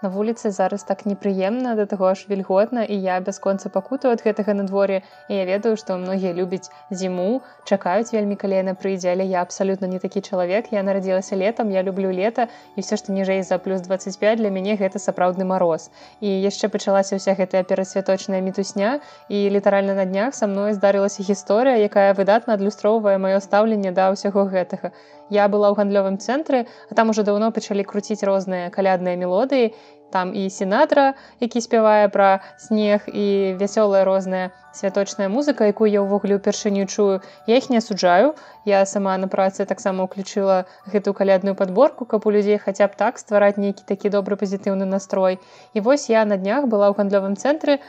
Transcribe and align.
На 0.00 0.08
вуліцы 0.14 0.50
зараз 0.54 0.84
так 0.86 1.00
непрыемна 1.10 1.74
да 1.74 1.84
таго 1.90 2.14
ж 2.14 2.26
вільготна 2.30 2.84
і 2.86 2.94
я 3.02 3.18
бясконца 3.18 3.66
пакутаю 3.68 4.12
ад 4.14 4.22
гэтага 4.22 4.54
надвор'я 4.54 5.02
і 5.26 5.34
я 5.34 5.44
ведаю 5.48 5.74
што 5.74 5.96
многія 5.98 6.30
любяць 6.38 6.70
зіму 6.90 7.42
чакаюць 7.66 8.14
вельмі 8.14 8.38
калена 8.38 8.76
прыйдзе 8.78 9.10
але 9.10 9.26
я 9.26 9.42
абсалютна 9.42 9.90
не 9.90 9.98
такі 9.98 10.22
чалавек. 10.22 10.70
Я 10.70 10.84
нарадзілася 10.86 11.34
летом 11.34 11.74
я 11.74 11.82
люблю 11.82 12.14
лета 12.14 12.46
і 12.76 12.86
все 12.86 12.94
што 12.94 13.10
ніжэй 13.12 13.42
за 13.42 13.58
плюс 13.58 13.82
25 13.90 14.38
для 14.38 14.54
мяне 14.54 14.78
гэта 14.78 15.02
сапраўдны 15.02 15.42
мароз. 15.42 15.90
І 16.22 16.30
яшчэ 16.46 16.70
пачалася 16.70 17.18
ўся 17.18 17.34
гэтая 17.34 17.66
перасвяточная 17.66 18.38
мітусня 18.38 19.02
і 19.28 19.50
літаральна 19.50 19.98
на 19.98 20.06
днях 20.06 20.38
са 20.38 20.46
мной 20.46 20.78
здарылася 20.78 21.26
гісторыя 21.26 21.74
якая 21.90 22.14
выдатна 22.14 22.54
адлюстроўвае 22.54 23.18
маё 23.18 23.42
стаўленне 23.42 23.90
да 23.90 24.14
ўсяго 24.14 24.46
гэтага. 24.46 24.94
Я 25.28 25.44
была 25.52 25.68
ў 25.68 25.76
гандлёвым 25.76 26.22
цэнтры 26.22 26.64
а 26.88 26.94
там 26.94 27.10
ужо 27.10 27.26
даўно 27.26 27.50
пачалі 27.52 27.84
круціць 27.84 28.22
розныя 28.24 28.70
калядныя 28.72 29.18
мелодыі 29.18 29.74
там 30.10 30.34
і 30.34 30.50
сенатра 30.50 31.14
які 31.40 31.60
спявае 31.60 32.08
пра 32.08 32.40
снег 32.56 33.06
і 33.06 33.56
вясёлая 33.60 34.04
розная 34.04 34.50
святочная 34.72 35.28
музыка 35.28 35.66
якую 35.66 35.90
я 35.90 36.00
ўвогуле 36.04 36.38
ўпершыню 36.38 36.86
чую. 36.86 37.20
Я 37.50 37.58
іх 37.58 37.66
не 37.70 37.82
асуджаю. 37.82 38.34
Я 38.64 38.84
сама 38.86 39.16
на 39.18 39.26
працы 39.26 39.66
таксама 39.66 40.06
ўключыла 40.06 40.70
гэтую 40.86 41.14
калядную 41.18 41.54
подборку 41.58 42.04
каб 42.04 42.26
у 42.26 42.30
людзей 42.30 42.58
хаця 42.62 42.86
б 42.86 42.94
так 42.94 43.18
ствараць 43.18 43.58
нейкі 43.58 43.82
такі 43.88 44.12
добры 44.14 44.36
пазітыўны 44.36 44.84
настрой. 44.84 45.40
І 45.74 45.80
вось 45.80 46.08
я 46.10 46.24
на 46.24 46.36
днях 46.36 46.68
была 46.70 46.92
ў 46.92 46.94
гандлёвым 46.94 47.34
цэнтры 47.34 47.80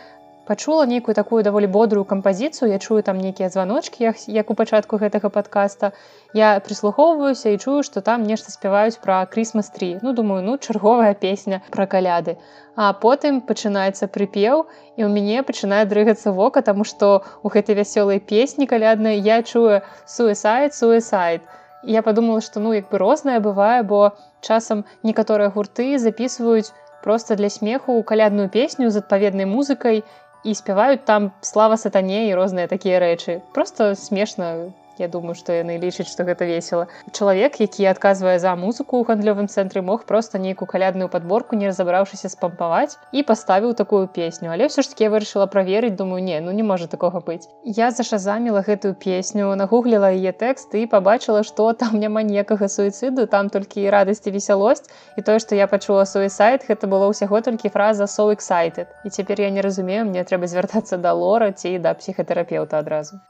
пачула 0.45 0.85
нейкую 0.85 1.15
такую 1.15 1.43
даволі 1.43 1.67
бодрую 1.67 2.05
кампазіцыю 2.05 2.69
я 2.71 2.79
чую 2.79 3.03
там 3.03 3.17
нейкія 3.17 3.49
званочки 3.49 4.03
як, 4.03 4.17
як 4.27 4.49
у 4.49 4.55
пачатку 4.55 4.97
гэтага 4.97 5.29
подкаста 5.29 5.91
я 6.33 6.59
прыслухоўваюся 6.59 7.53
і 7.53 7.57
чую 7.57 7.83
что 7.83 8.01
там 8.01 8.23
нешта 8.23 8.51
спяваюць 8.51 8.97
пра 9.03 9.25
крысмас 9.25 9.69
3 9.69 9.99
ну 10.01 10.13
думаю 10.13 10.41
ну 10.43 10.57
чарговая 10.57 11.13
песня 11.13 11.61
про 11.69 11.85
каляды. 11.87 12.37
А 12.75 12.93
потым 12.93 13.41
пачынаецца 13.41 14.07
прыпеў 14.07 14.65
і 14.97 15.05
у 15.05 15.09
мяне 15.13 15.43
пачынае 15.43 15.85
дрыгацца 15.85 16.31
вока 16.31 16.61
тому 16.61 16.83
что 16.83 17.23
у 17.43 17.49
гэтай 17.49 17.75
вясёлай 17.75 18.19
песні 18.19 18.65
каляднай 18.65 19.19
я 19.19 19.43
чую 19.43 19.81
суесайт 20.05 20.73
суесайт 20.73 21.41
я 21.83 22.01
подумала 22.01 22.41
что 22.41 22.59
ну 22.59 22.73
як 22.73 22.89
бы 22.89 22.97
розная 22.97 23.39
бывае 23.39 23.83
бо 23.83 24.17
часам 24.41 24.85
некаторыя 25.03 25.49
гурты 25.49 25.97
записываюць 25.99 26.71
просто 27.03 27.35
для 27.35 27.49
смеху 27.49 28.01
калядную 28.03 28.49
песню 28.49 28.89
з 28.89 28.97
адпаведнай 28.97 29.45
музыкай 29.45 30.03
і 30.43 30.55
спяваюць 30.55 31.05
там 31.05 31.31
слава 31.41 31.77
сатане 31.77 32.27
і 32.27 32.35
розныя 32.35 32.67
такія 32.67 32.99
рэчы 33.03 33.41
просто 33.53 33.95
смешна 33.95 34.53
Я 34.99 35.07
думаю 35.07 35.33
што 35.39 35.55
яны 35.55 35.77
лічаць 35.79 36.09
што 36.11 36.25
гэта 36.27 36.43
весела 36.43 36.87
чалавек 37.15 37.59
які 37.63 37.85
адказвае 37.91 38.35
за 38.43 38.51
музыку 38.59 38.99
ў 38.99 39.07
гандлёвым 39.07 39.47
цэнтры 39.47 39.81
мог 39.89 40.03
просто 40.09 40.41
нейкую 40.43 40.67
калядную 40.67 41.07
подборку 41.13 41.55
не 41.55 41.69
разабраўшыся 41.71 42.27
спампаваць 42.33 42.99
і 43.15 43.23
паставіў 43.23 43.73
такую 43.79 44.07
песню. 44.07 44.51
Але 44.51 44.67
ўсё 44.67 44.83
ж 44.83 44.91
таки 44.91 45.07
вырашыла 45.07 45.47
праверыць 45.47 45.95
думаю 45.95 46.19
не 46.23 46.41
ну 46.43 46.51
не 46.51 46.67
можа 46.67 46.91
такога 46.91 47.23
быць 47.23 47.47
я 47.63 47.91
зашазаміла 47.95 48.65
гэтую 48.67 48.93
песню 49.05 49.55
нагугліла 49.63 50.11
яе 50.11 50.35
тэкст 50.35 50.75
і 50.75 50.83
побачыла 50.91 51.47
што 51.47 51.71
там 51.71 51.95
няма 52.03 52.21
ніякага 52.27 52.67
суіцыду 52.67 53.27
там 53.31 53.47
толькі 53.49 53.87
і 53.87 53.89
радасці 53.95 54.35
весялосць. 54.35 54.91
І 55.15 55.23
тое 55.23 55.39
што 55.39 55.55
я 55.55 55.71
пачула 55.71 56.03
свой 56.03 56.29
сайт 56.29 56.67
гэта 56.67 56.91
было 56.91 57.07
ўсяго 57.07 57.39
толькі 57.39 57.71
фраза 57.71 58.03
so 58.03 58.27
excited 58.35 58.91
і 59.07 59.09
цяпер 59.09 59.47
я 59.47 59.49
не 59.49 59.63
разумею 59.63 60.03
мне 60.11 60.27
трэба 60.27 60.51
звяртацца 60.51 60.99
да 60.99 61.15
лора 61.15 61.51
ці 61.55 61.77
да 61.79 61.95
псіхатэрапеўта 61.95 62.83
адразу 62.83 63.23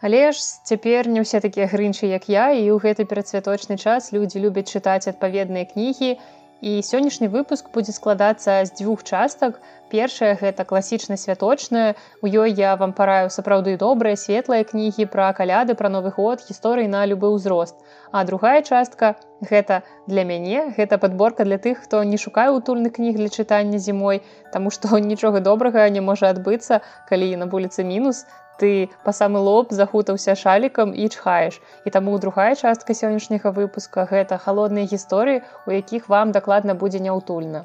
Але 0.00 0.32
ж 0.32 0.40
цяпер 0.64 1.08
не 1.12 1.20
ўсе 1.20 1.44
такія 1.44 1.68
грынчы 1.68 2.08
як 2.08 2.28
я 2.32 2.50
і 2.56 2.64
ў 2.72 2.80
гэты 2.80 3.04
перадсвяточны 3.04 3.76
час 3.76 4.12
людзі 4.16 4.40
любяць 4.40 4.70
чытаць 4.72 5.08
адпаведныя 5.12 5.68
кнігі. 5.68 6.16
І 6.60 6.72
сённяшні 6.84 7.28
выпуск 7.32 7.68
будзе 7.72 7.92
складацца 7.96 8.64
з 8.68 8.72
дзвюх 8.76 9.04
частак. 9.04 9.60
Першая 9.92 10.36
гэта 10.40 10.64
класічна 10.68 11.16
святочная 11.16 11.96
у 12.20 12.28
ёй 12.28 12.52
я 12.52 12.76
вам 12.80 12.92
параю 12.92 13.28
сапраўды 13.32 13.76
добрыя 13.80 14.16
светлыя 14.16 14.64
кнігі 14.64 15.08
пра 15.12 15.32
каляды 15.36 15.76
пра 15.76 15.88
новы 15.92 16.12
год 16.16 16.44
гісторыі 16.48 16.88
на 16.88 17.04
любы 17.08 17.32
ўзрост. 17.32 17.80
А 18.12 18.24
другая 18.28 18.60
частка 18.60 19.16
гэта 19.40 19.82
для 20.06 20.24
мяне 20.24 20.68
гэта 20.76 21.00
подборка 21.00 21.48
для 21.48 21.56
тых 21.56 21.80
хто 21.84 22.04
не 22.04 22.20
шукае 22.20 22.50
утульны 22.52 22.92
кніг 22.92 23.16
для 23.16 23.32
чытання 23.32 23.80
зімой 23.80 24.20
таму 24.52 24.70
што 24.70 24.96
нічога 25.12 25.40
добрага 25.40 25.88
не 25.88 26.04
можа 26.04 26.32
адбыцца 26.36 26.84
калі 27.08 27.34
на 27.40 27.48
вуліцы 27.48 27.84
мінус 27.84 28.24
ты 28.60 28.70
па 29.08 29.16
самы 29.16 29.40
лоб 29.48 29.74
захутаўся 29.80 30.36
шалікам 30.36 30.94
і 30.94 31.08
чхаеш. 31.08 31.60
І 31.88 31.96
таму 31.96 32.18
другая 32.20 32.54
частка 32.54 32.96
сённяшняга 33.02 33.56
выпуска 33.56 34.06
гэта 34.14 34.38
халодныя 34.46 34.86
гісторыі 34.94 35.42
у 35.66 35.76
якіх 35.80 36.08
вам 36.12 36.32
дакладна 36.36 36.78
будзе 36.84 37.00
няўтульна 37.08 37.64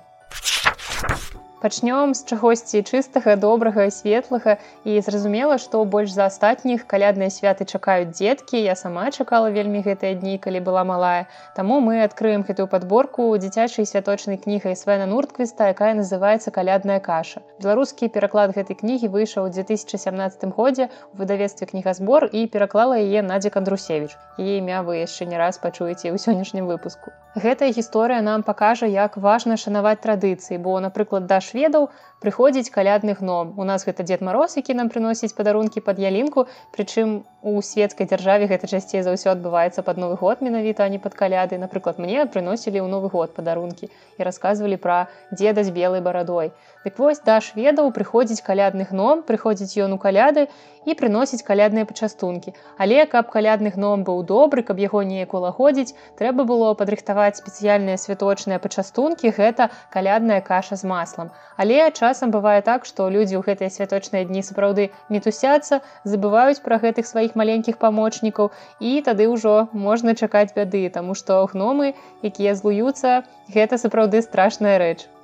пачнём 1.61 2.13
з 2.13 2.25
чагосьці 2.25 2.83
чыстага 2.83 3.35
добрага 3.35 3.89
светлага. 3.91 4.57
І 4.83 5.01
зразумела 5.01 5.57
што 5.57 5.83
больш 5.85 6.11
за 6.11 6.27
астатніх 6.31 6.87
калядныя 6.87 7.29
святы 7.29 7.65
чакаюць 7.65 8.13
дзеткі. 8.15 8.59
Я 8.61 8.75
сама 8.75 9.11
чакала 9.11 9.49
вельмі 9.49 9.85
гэтыя 9.85 10.15
дні 10.19 10.37
калі 10.39 10.59
была 10.59 10.83
малая. 10.83 11.27
Таму 11.55 11.79
мы 11.79 12.03
адкрыем 12.03 12.45
гэтую 12.47 12.67
подборку 12.67 13.31
дзіцячай 13.37 13.85
святочнай 13.85 14.37
кнігай 14.37 14.75
свена 14.75 15.05
нуртквіста 15.05 15.71
якая 15.73 15.93
называется 15.99 16.51
калядная 16.51 16.99
каша 16.99 17.41
беларускі 17.59 18.09
пераклад 18.15 18.55
гэтай 18.57 18.77
кнігі 18.81 19.11
выйшаў 19.15 19.49
у 19.49 19.53
2017 19.57 20.47
годзе 20.57 20.89
у 21.13 21.21
выдавецтве 21.23 21.67
кнігазбор 21.73 22.29
і 22.31 22.47
пераклала 22.55 23.01
яе 23.01 23.25
надзя 23.33 23.53
кандрусевич 23.57 24.17
яе 24.37 24.57
імя 24.61 24.81
вы 24.87 25.03
яшчэ 25.03 25.29
не 25.31 25.37
раз 25.43 25.61
пачуеце 25.67 26.11
ў 26.11 26.17
сённяшнім 26.27 26.73
выпуску 26.73 27.15
гэтая 27.35 27.71
гісторыя 27.75 28.21
нам 28.23 28.43
пакажа 28.47 28.87
як 28.87 29.17
важна 29.19 29.57
шанаваць 29.59 29.99
традыцыі 30.03 30.57
бо 30.65 30.79
напрыклад 30.79 31.27
да 31.27 31.41
шведаў 31.43 31.89
прыходзіць 32.23 32.71
калядны 32.71 33.13
гном. 33.19 33.53
У 33.59 33.63
нас 33.67 33.83
гэта 33.85 34.07
дзед 34.07 34.23
мароз 34.23 34.55
які 34.55 34.73
нам 34.79 34.89
прыносіць 34.89 35.35
падарункі 35.35 35.83
пад 35.83 35.99
ялінку 35.99 36.47
прычым 36.71 37.23
у 37.45 37.61
светскай 37.61 38.07
дзяржаве 38.07 38.47
гэта 38.49 38.65
часцей 38.71 39.03
за 39.03 39.11
ўсё 39.13 39.35
адбываецца 39.35 39.83
пад 39.83 39.99
новы 40.01 40.15
год 40.17 40.41
менавіта 40.41 40.87
не 40.89 40.97
пад 40.97 41.13
каляды. 41.13 41.59
Напрыклад 41.59 41.99
мне 41.99 42.25
прыносілі 42.25 42.79
ў 42.79 42.87
новы 42.87 43.11
год 43.11 43.35
падарункі 43.35 43.91
і 43.91 44.21
расказвалі 44.23 44.79
пра 44.79 45.11
дзеда 45.35 45.67
з 45.67 45.75
белай 45.75 46.01
барадой. 46.01 46.55
Дык 46.87 46.97
вось 46.97 47.19
да 47.19 47.41
шведаў 47.43 47.91
прыходзіць 47.91 48.41
калядны 48.47 48.87
гном 48.87 49.27
прыходзіць 49.27 49.75
ён 49.83 49.93
у 49.93 49.99
каляды 49.99 50.47
і 50.85 50.93
прыносіць 50.93 51.43
калядныя 51.43 51.85
пачастункі. 51.85 52.55
Але 52.77 53.05
каб 53.05 53.29
калядны 53.29 53.75
гном 53.75 54.07
быў 54.07 54.23
добры 54.23 54.63
каб 54.63 54.79
яго 54.79 55.03
неяк 55.03 55.33
улагодзіць 55.33 55.93
трэба 56.17 56.47
было 56.49 56.73
падрыхтаваць 56.73 57.24
спецыяльныя 57.33 57.97
святочныя 57.97 58.61
пачастункі 58.61 59.33
гэта 59.33 59.69
калядная 59.89 60.41
каша 60.45 60.77
з 60.77 60.85
маслам. 60.85 61.31
Але 61.57 61.89
часам 61.89 62.29
бывае 62.35 62.61
так 62.61 62.85
што 62.85 63.09
людзі 63.09 63.41
ў 63.41 63.47
гэтыя 63.49 63.73
святочныя 63.73 64.29
дні 64.29 64.45
сапраўды 64.45 64.91
мітусяцца 65.09 65.81
забываюць 66.03 66.61
пра 66.61 66.77
гэтых 66.85 67.09
сваіх 67.09 67.33
маленькіх 67.33 67.81
памочнікаў 67.81 68.53
і 68.79 68.93
тады 69.09 69.25
ўжо 69.33 69.57
можна 69.73 70.13
чакаць 70.13 70.53
бяды 70.53 70.85
таму 70.93 71.17
што 71.17 71.41
гномы 71.49 71.97
якія 72.21 72.53
злуюцца 72.53 73.23
гэта 73.57 73.81
сапраўды 73.81 74.21
страшная 74.21 74.77
рэч 74.77 75.14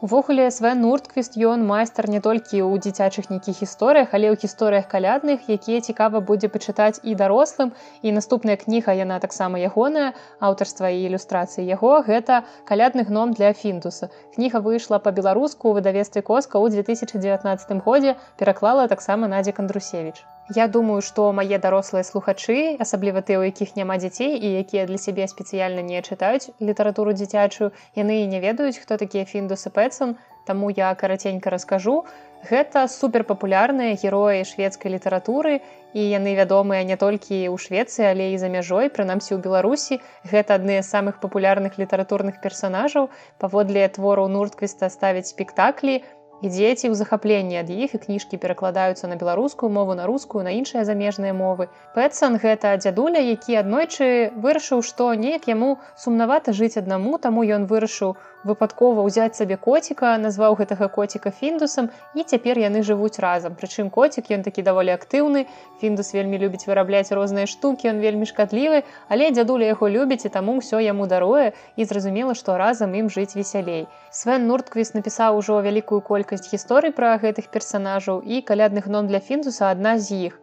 Увогуле 0.00 0.44
Свен 0.54 0.78
Нуртквіст 0.86 1.34
ён 1.42 1.64
майстар 1.66 2.06
не 2.06 2.18
толькі 2.22 2.60
ў 2.62 2.78
дзіцячых 2.78 3.32
нейкіх 3.34 3.58
гісторыях, 3.66 4.14
але 4.14 4.30
ў 4.30 4.38
гісторыях 4.38 4.86
калядных, 4.92 5.50
якія 5.50 5.82
цікава 5.82 6.22
будзе 6.22 6.46
пачытаць 6.46 7.02
і 7.02 7.16
дарослым. 7.18 7.74
І 8.06 8.14
наступная 8.14 8.54
кніга 8.62 8.94
яна 8.94 9.18
таксама 9.18 9.58
ягоная, 9.58 10.14
аўтарства 10.38 10.94
і 10.94 11.02
ілюстрацыі 11.10 11.66
яго 11.66 11.98
гэта 12.06 12.46
калядны 12.70 13.10
гном 13.10 13.34
для 13.34 13.50
фінтуса. 13.50 14.14
Кніга 14.38 14.62
выйшла 14.62 15.02
па-беларуску 15.02 15.74
ў 15.74 15.82
выдавестве 15.82 16.22
коска 16.22 16.62
ў 16.62 16.78
2019 16.78 17.82
годзе 17.82 18.14
пераклала 18.38 18.86
таксама 18.86 19.26
Надзя 19.26 19.50
Кандрусевич. 19.50 20.22
Я 20.56 20.66
думаю, 20.66 21.02
што 21.04 21.28
мае 21.36 21.58
дарослыя 21.60 22.04
слухачы, 22.08 22.76
асабліва 22.80 23.20
ты, 23.20 23.36
у 23.36 23.44
якіх 23.44 23.76
няма 23.76 23.98
дзяцей 24.00 24.32
і 24.32 24.52
якія 24.64 24.86
для 24.88 24.96
сябе 24.96 25.28
спецыяльна 25.28 25.84
не 25.84 26.00
чытаюць 26.00 26.48
літаратуру 26.60 27.12
дзіцячую, 27.12 27.68
яны 28.00 28.24
не 28.32 28.40
ведаюць, 28.40 28.80
хто 28.80 28.96
такія 28.96 29.28
фіндусы 29.28 29.68
Пэтсон, 29.68 30.16
Таму 30.48 30.70
я 30.70 30.94
караценька 30.94 31.50
раскажу. 31.50 32.06
Гэта 32.48 32.86
суперпапулярныя 32.88 33.98
героі 34.00 34.46
шведскай 34.48 34.88
літаратуры 34.94 35.60
і 35.92 36.00
яны 36.00 36.32
вядомыя 36.38 36.86
не 36.88 36.96
толькі 36.96 37.36
ў 37.52 37.56
Швецыі, 37.60 38.06
але 38.08 38.32
і 38.32 38.38
за 38.40 38.48
мяжой, 38.48 38.88
прынамсі 38.88 39.36
ў 39.36 39.44
Беларусі. 39.44 40.00
Гэта 40.24 40.56
адны 40.56 40.80
з 40.80 40.88
самых 40.88 41.20
папулярных 41.20 41.76
літаратурных 41.76 42.40
персанажаў. 42.40 43.10
Паводле 43.36 43.84
твораў 43.92 44.32
Нуртквіста 44.32 44.88
ставяць 44.88 45.28
спектаклі, 45.28 46.00
і 46.42 46.48
дзеці 46.48 46.88
ў 46.90 46.94
захапленні 46.94 47.58
ад 47.58 47.70
іх 47.72 47.94
і 47.94 48.02
кніжкі 48.04 48.38
перакладаюцца 48.38 49.10
на 49.10 49.18
беларускую 49.18 49.70
мову 49.70 49.98
на 49.98 50.06
рускую 50.06 50.44
на 50.46 50.54
іншыя 50.54 50.84
замежныя 50.86 51.34
мовы. 51.34 51.68
Пэтсон 51.94 52.38
гэта 52.38 52.76
дзядуля 52.78 53.18
які 53.18 53.58
аднойчы 53.62 54.30
вырашыў 54.38 54.84
што 54.86 55.10
неяк 55.14 55.50
яму 55.50 55.78
сумнавата 55.98 56.54
жыць 56.54 56.78
аднаму 56.78 57.18
таму 57.18 57.42
ён 57.42 57.66
вырашыў 57.66 58.14
выпадкова 58.44 59.02
ўзяць 59.06 59.38
сабе 59.38 59.56
коціка 59.56 60.14
назваў 60.22 60.56
гэтага 60.60 60.88
коціка 60.94 61.30
фіндусам 61.30 61.90
і 62.14 62.24
цяпер 62.24 62.58
яны 62.62 62.82
жывуць 62.86 63.18
разам. 63.24 63.58
Прычым 63.58 63.90
коцік 63.90 64.30
ён 64.34 64.42
такі 64.46 64.62
даволі 64.62 64.94
актыўны 64.94 65.44
фіндус 65.82 66.14
вельмі 66.14 66.38
любіць 66.38 66.66
вырабляць 66.70 67.12
розныя 67.12 67.50
штукі 67.50 67.90
ён 67.92 68.02
вельмі 68.04 68.30
шкадлівы 68.30 68.82
але 69.08 69.30
дзядуля 69.34 69.70
яго 69.74 69.88
любіць 69.88 70.24
і 70.24 70.32
таму 70.38 70.58
ўсё 70.62 70.82
яму 70.84 71.06
дарое 71.10 71.52
і 71.76 71.84
зразумела 71.84 72.34
што 72.34 72.58
разам 72.58 72.94
ім 72.94 73.10
жыць 73.10 73.34
весялей. 73.34 73.86
Свен 74.10 74.46
нуртквіс 74.50 74.94
напісаў 74.94 75.38
ужо 75.42 75.60
вялікую 75.62 76.00
колькасць 76.00 76.50
гісторый 76.52 76.94
пра 76.94 77.16
гэтых 77.22 77.50
персанажаў 77.54 78.22
і 78.22 78.42
калядных 78.42 78.86
ном 78.86 79.06
для 79.06 79.20
фіндуса 79.20 79.70
адна 79.74 79.98
з 79.98 80.28
іх 80.28 80.42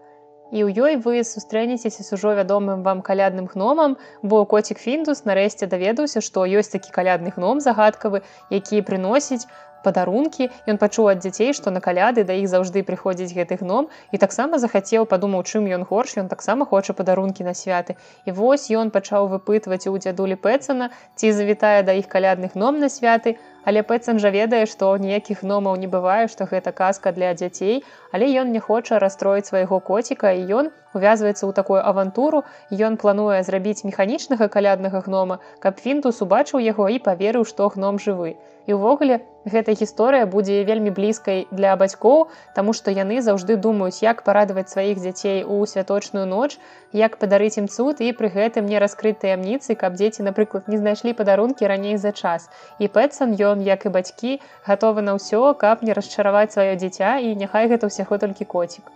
і 0.52 0.64
ў 0.64 0.70
ёй 0.78 0.94
вы 1.02 1.24
сустрэнецеся 1.26 2.04
з 2.04 2.10
ужо 2.18 2.36
вядомым 2.38 2.84
вам 2.86 3.02
калядным 3.02 3.50
гномам. 3.50 3.98
Бо 4.22 4.46
коцік 4.46 4.78
фіндус 4.78 5.26
нарэшце 5.26 5.66
даведаўся 5.72 6.22
што 6.22 6.46
ёсць 6.46 6.74
такі 6.74 6.92
калядны 6.92 7.34
гном 7.36 7.62
загадкавы 7.62 8.22
які 8.50 8.82
прыносіць 8.86 9.48
падарункі. 9.86 10.50
Ён 10.72 10.80
пачуў 10.82 11.10
ад 11.14 11.24
дзяцей 11.24 11.54
што 11.58 11.74
на 11.76 11.82
каляды 11.88 12.26
да 12.30 12.38
іх 12.42 12.48
заўжды 12.52 12.84
прыходзіць 12.90 13.34
гэты 13.38 13.60
гном. 13.62 13.90
І 14.12 14.22
таксама 14.26 14.60
захацеў 14.64 15.08
падумаў 15.14 15.46
чым 15.46 15.70
ён 15.78 15.86
горш 15.90 16.18
ён 16.22 16.32
таксама 16.34 16.68
хоча 16.72 16.98
падарункі 17.00 17.48
на 17.48 17.54
святы. 17.54 17.98
І 18.26 18.36
вось 18.40 18.70
ён 18.84 18.94
пачаў 18.96 19.30
выпытваць 19.34 19.86
у 19.92 19.98
дзядулі 19.98 20.40
пэцана 20.48 20.90
ці 21.16 21.34
завітае 21.42 21.84
да 21.90 21.98
іх 22.02 22.08
калядных 22.16 22.56
гном 22.60 22.80
на 22.84 22.90
святы. 22.90 23.38
Але 23.66 23.82
пэцан 23.82 24.22
жа 24.22 24.30
ведае 24.30 24.66
што 24.70 24.94
ніякіх 25.02 25.44
гномаў 25.44 25.78
не 25.82 25.90
бывае 25.90 26.26
што 26.34 26.46
гэта 26.50 26.72
казка 26.72 27.12
для 27.12 27.34
дзяцей. 27.34 27.84
Але 28.12 28.30
ён 28.42 28.52
не 28.56 28.60
хоча 28.60 29.00
расстроіць 29.02 29.50
свайго 29.50 29.80
коціка 29.80 30.34
і 30.38 30.50
ён 30.62 30.74
увязваецца 31.00 31.44
ў 31.46 31.52
такую 31.60 31.80
авантуру 31.92 32.44
ён 32.90 32.98
плануе 33.04 33.44
зрабіць 33.44 33.86
механічнага 33.88 34.50
каляднага 34.58 35.06
гнома 35.08 35.40
каб 35.64 35.80
фінтус 35.86 36.26
убачыў 36.26 36.66
яго 36.72 36.90
і 36.98 37.00
паверыў 37.08 37.48
што 37.54 37.70
гном 37.78 38.02
жывы. 38.08 38.36
І 38.66 38.74
ўвогуле 38.74 39.22
гэта 39.54 39.76
гісторыя 39.78 40.26
будзе 40.26 40.64
вельмі 40.66 40.90
блізкай 40.98 41.46
для 41.52 41.76
бацькоў 41.82 42.26
таму 42.56 42.74
што 42.78 42.94
яны 42.96 43.22
заўжды 43.26 43.58
думаюць 43.66 44.02
як 44.02 44.24
парадаваць 44.30 44.72
сваіх 44.74 44.98
дзяцей 45.04 45.44
у 45.46 45.60
святочную 45.70 46.26
ноч 46.32 46.58
як 47.02 47.20
падарыць 47.22 47.62
ім 47.62 47.70
цуд 47.70 48.02
і 48.02 48.10
пры 48.18 48.34
гэтым 48.38 48.66
не 48.74 48.82
раскрыць 48.82 49.22
таямніцы 49.22 49.78
каб 49.86 50.02
дзеці 50.02 50.26
напрыклад 50.30 50.74
не 50.74 50.82
знайшлі 50.82 51.14
падарункі 51.22 51.70
раней 51.74 52.02
за 52.02 52.12
час. 52.12 52.50
І 52.82 52.90
пэтсон 52.98 53.38
ён 53.54 53.62
як 53.62 53.86
і 53.86 53.94
бацькі 54.00 54.42
гатовы 54.66 55.06
на 55.06 55.20
ўсё 55.22 55.54
каб 55.66 55.86
не 55.86 55.94
расчараваць 55.94 56.54
сваё 56.58 56.74
дзіця 56.82 57.18
і 57.22 57.38
няхай 57.46 57.70
гэта 57.70 57.94
ўсяго 57.94 58.18
толькі 58.18 58.50
коцік 58.50 58.90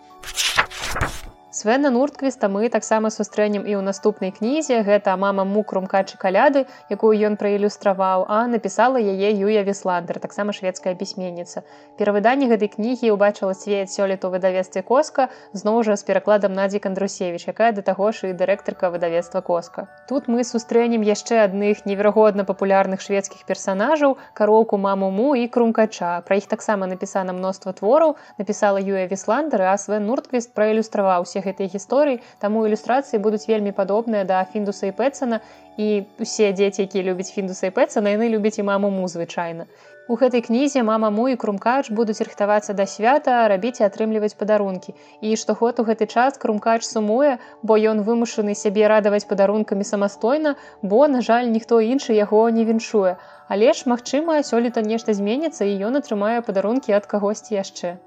Свена 1.59 1.89
нуртквіста 1.91 2.47
мы 2.47 2.69
таксама 2.71 3.09
сустрэнем 3.11 3.67
і 3.67 3.75
ў 3.75 3.83
наступнай 3.83 4.31
кнізе 4.31 4.79
гэта 4.87 5.11
мама 5.19 5.43
мукрумкачы 5.43 6.15
каляды, 6.15 6.63
якую 6.87 7.11
ён 7.19 7.35
праілюстраваў, 7.35 8.23
а 8.31 8.47
напісала 8.47 8.95
яе 8.95 9.35
Юя 9.35 9.67
Весландер, 9.67 10.23
таксама 10.23 10.55
шведская 10.55 10.95
пісьменніца. 10.95 11.67
Перавыданне 11.99 12.47
гэтай 12.47 12.71
кнігі 12.71 13.11
ўбачыла 13.11 13.51
свет 13.59 13.91
сёлету 13.91 14.31
выдавецтве 14.31 14.87
коска 14.87 15.27
зноў 15.51 15.83
жа 15.83 15.99
з 15.99 16.07
перакладам 16.07 16.55
Надзі 16.55 16.79
Кандрусевіч, 16.79 17.51
якая 17.51 17.75
да 17.75 17.83
таго 17.83 18.15
ж 18.15 18.31
і 18.31 18.39
дырэктарка 18.39 18.87
выдавецтва 18.87 19.43
коска. 19.43 19.91
Тут 20.07 20.31
мы 20.31 20.47
сустрэнем 20.47 21.03
яшчэ 21.03 21.43
адных 21.43 21.83
неверагодна 21.83 22.47
папулярных 22.47 23.03
шведскіх 23.03 23.43
персанажаў, 23.43 24.15
кароўку 24.31 24.79
маму 24.79 25.11
му 25.11 25.35
і 25.35 25.51
крумкача. 25.51 26.23
Пра 26.23 26.39
іх 26.39 26.47
таксама 26.47 26.87
напісана 26.87 27.35
мноства 27.35 27.75
твораў, 27.75 28.15
напісала 28.39 28.79
Юя 28.79 29.11
Весландер, 29.11 29.67
а 29.67 29.75
Свен 29.75 30.07
Нуртквіст 30.07 30.55
праілюстраваўся 30.55 31.48
гэтай 31.49 31.73
гісторыі 31.75 32.21
таму 32.39 32.65
ілюстрацыі 32.69 33.21
будуць 33.25 33.45
вельмі 33.51 33.75
падобныя 33.75 34.23
да 34.31 34.41
фіндуса 34.53 34.93
і 34.93 34.95
пэцана 35.03 35.43
і 35.77 35.87
усе 36.23 36.51
дзеці 36.55 36.87
якія 36.87 37.03
любяць 37.11 37.31
фіндуса 37.35 37.69
і 37.69 37.75
пэцана 37.75 38.15
яны 38.15 38.31
любяць 38.33 38.59
і 38.59 38.67
маму 38.69 38.89
му 38.95 39.07
звычайна. 39.07 39.65
У 40.09 40.15
гэтай 40.19 40.41
кнізе 40.41 40.81
мама 40.85 41.09
му 41.15 41.23
і 41.29 41.35
крумкач 41.41 41.91
будуць 41.97 42.23
рыхтавацца 42.27 42.73
да 42.79 42.85
свята 42.93 43.35
рабіць 43.51 43.77
і 43.81 43.85
атрымліваць 43.87 44.33
падарункі. 44.39 44.95
І 45.21 45.37
штогод 45.41 45.81
у 45.83 45.85
гэты 45.89 46.07
час 46.09 46.41
крумкач 46.41 46.81
сумуе 46.87 47.37
бо 47.61 47.77
ён 47.91 48.01
вымушаны 48.09 48.57
сябе 48.63 48.89
радаваць 48.93 49.29
падарункамі 49.29 49.85
самастойна 49.91 50.55
бо 50.81 51.05
на 51.15 51.21
жаль 51.29 51.53
ніхто 51.53 51.79
іншы 51.93 52.17
яго 52.17 52.43
не 52.59 52.65
віншуе. 52.71 53.15
Але 53.47 53.73
ж 53.77 53.85
магчыма 53.93 54.41
сёлета 54.51 54.81
нешта 54.91 55.13
зменіцца 55.21 55.69
і 55.69 55.79
ён 55.91 56.01
атрымае 56.01 56.37
падарункі 56.51 56.97
ад 57.01 57.05
кагосьці 57.13 57.61
яшчэ 57.61 57.97